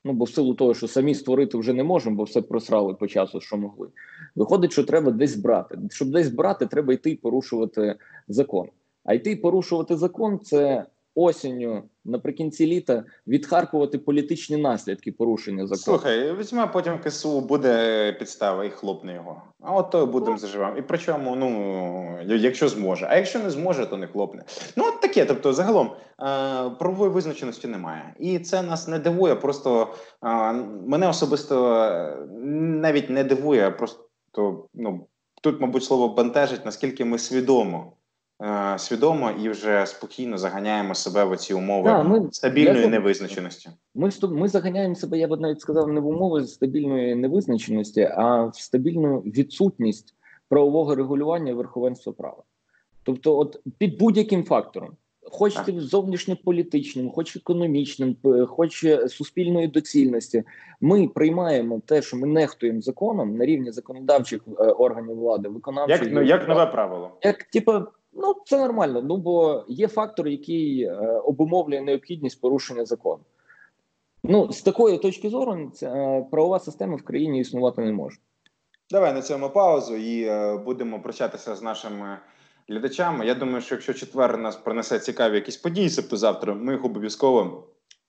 ну 0.05 0.12
бо 0.12 0.25
в 0.25 0.31
силу 0.31 0.55
того, 0.55 0.75
що 0.75 0.88
самі 0.88 1.14
створити 1.14 1.59
вже 1.59 1.73
не 1.73 1.85
можемо, 1.85 2.16
бо 2.16 2.23
все 2.23 2.42
просрали 2.42 2.94
по 2.94 3.07
часу, 3.07 3.40
що 3.40 3.57
могли. 3.57 3.88
Виходить, 4.35 4.73
що 4.73 4.85
треба 4.85 5.11
десь 5.11 5.37
брати. 5.37 5.79
Щоб 5.90 6.11
десь 6.11 6.29
брати, 6.29 6.66
треба 6.66 6.92
йти 6.92 7.11
і 7.11 7.16
порушувати 7.16 7.96
закон. 8.29 8.68
А 9.05 9.14
йти 9.14 9.31
і 9.31 9.37
порушувати 9.37 9.96
закон 9.96 10.38
це 10.38 10.87
осінню 11.23 11.83
наприкінці 12.05 12.67
літа 12.67 13.05
відхаркувати 13.27 13.99
політичні 13.99 14.57
наслідки 14.57 15.13
порушення 15.13 15.67
закону. 15.67 15.99
Слухай, 15.99 16.37
візьме 16.37 16.67
потім 16.67 16.99
КСУ 16.99 17.41
буде 17.41 18.13
підстава 18.13 18.65
і 18.65 18.71
хлопне 18.71 19.15
його. 19.15 19.43
А 19.61 19.75
от 19.75 19.91
то 19.91 20.07
будемо 20.07 20.39
заживати. 20.39 20.81
І 20.81 20.83
причому, 20.83 21.37
ну 21.37 22.37
якщо 22.37 22.69
зможе. 22.69 23.07
А 23.11 23.17
якщо 23.17 23.39
не 23.39 23.51
зможе, 23.51 23.87
то 23.87 23.97
не 23.97 24.07
хлопне. 24.07 24.45
Ну 24.77 24.85
от 24.87 25.01
таке. 25.01 25.25
Тобто, 25.25 25.53
загалом 25.53 25.87
е, 25.87 25.95
правової 26.71 27.11
визначеності 27.11 27.69
немає, 27.69 28.15
і 28.19 28.39
це 28.39 28.63
нас 28.63 28.89
не 28.89 28.99
дивує. 28.99 29.35
Просто 29.35 29.95
е, 30.25 30.53
мене 30.87 31.09
особисто 31.09 31.75
е, 31.75 32.17
навіть 32.81 33.11
не 33.11 33.25
дивує. 33.25 33.67
а 33.67 33.71
Просто 33.71 34.05
ну 34.75 35.07
тут, 35.43 35.61
мабуть, 35.61 35.85
слово 35.85 36.09
бентежить, 36.09 36.65
наскільки 36.65 37.05
ми 37.05 37.19
свідомо. 37.19 37.93
Е, 38.42 38.79
Свідомо 38.79 39.31
і 39.31 39.48
вже 39.48 39.87
спокійно 39.87 40.38
заганяємо 40.38 40.94
себе 40.94 41.24
в 41.24 41.37
ці 41.37 41.55
умови 41.55 41.88
Да, 41.90 42.03
ми- 42.03 42.29
стабільної 42.33 42.81
я- 42.81 42.88
невизначеності. 42.88 43.70
Ми 43.94 44.11
ми 44.22 44.48
заганяємо 44.48 44.94
себе, 44.94 45.18
я 45.18 45.29
б 45.29 45.40
навіть 45.40 45.61
сказав, 45.61 45.88
не 45.88 46.00
в 46.00 46.07
умови 46.07 46.46
стабільної 46.46 47.14
невизначеності, 47.14 48.09
а 48.16 48.44
в 48.44 48.57
стабільну 48.57 49.18
відсутність 49.20 50.14
правового 50.48 50.94
регулювання 50.94 51.55
верховенства 51.55 52.12
права. 52.12 52.42
Тобто, 53.03 53.38
от 53.38 53.61
під 53.79 53.98
будь-яким 53.98 54.44
фактором, 54.44 54.90
хоч 55.22 55.55
Так. 55.55 55.64
ти 55.66 55.81
зовнішньополітичним, 55.81 57.11
хоч 57.11 57.37
економічним, 57.37 58.16
хоч 58.48 58.85
е, 58.85 59.09
суспільної 59.09 59.68
доцільності, 59.68 60.44
ми 60.81 61.09
приймаємо 61.09 61.81
те, 61.87 62.03
що 62.03 62.16
ми 62.16 62.26
нехтуємо 62.26 62.81
законом 62.81 63.37
на 63.37 63.44
рівні 63.46 63.72
законодавчих 63.72 64.40
е, 64.48 64.50
органів 64.62 65.16
влади, 65.16 65.48
виконавчих 65.48 66.03
Як, 66.03 66.12
ну, 66.12 66.22
як 66.22 66.48
нове 66.48 66.66
правило. 66.66 67.11
як 67.22 67.42
типу, 67.44 67.72
Ну, 68.12 68.35
це 68.46 68.59
нормально. 68.59 69.03
Ну 69.03 69.16
бо 69.16 69.64
є 69.68 69.88
фактор, 69.88 70.29
який 70.29 70.83
е, 70.83 70.96
обумовлює 71.25 71.81
необхідність 71.81 72.40
порушення 72.40 72.85
закону. 72.85 73.23
Ну, 74.25 74.53
з 74.53 74.62
такої 74.62 74.99
точки 74.99 75.31
зору, 75.31 75.70
ця 75.75 75.94
е, 75.94 76.27
правова 76.31 76.59
система 76.59 76.96
в 76.96 77.03
країні 77.03 77.40
існувати 77.40 77.83
не 77.83 77.92
може. 77.92 78.18
Давай 78.90 79.12
на 79.14 79.23
цьому 79.23 79.51
паузу 79.51 79.96
і 79.96 80.23
е, 80.25 80.57
будемо 80.57 81.01
прощатися 81.03 81.57
з 81.57 81.62
нашими 81.62 82.18
глядачами. 82.68 83.27
Я 83.27 83.35
думаю, 83.35 83.61
що 83.61 83.75
якщо 83.75 83.94
четвер 83.94 84.38
нас 84.38 84.57
принесе 84.57 84.99
цікаві 84.99 85.35
якісь 85.35 85.57
події, 85.57 85.90
тобто 85.96 86.16
завтра, 86.16 86.55
ми 86.55 86.73
їх 86.73 86.85
обов'язково 86.85 87.66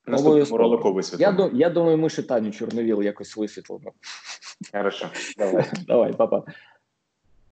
наступному 0.08 0.58
ролику 0.58 0.88
Я, 0.88 0.94
висвітлимо. 0.94 1.40
ду- 1.40 1.56
я 1.56 1.70
думаю, 1.70 1.98
ми 1.98 2.10
ще 2.10 2.24
Таню 2.24 2.52
Чорновіл 2.52 3.02
якось 3.02 3.38
висвітлимо. 3.38 3.92
Хорошо, 4.72 5.06
давай. 5.38 5.66
Давай, 5.88 6.14
папа. 6.14 6.44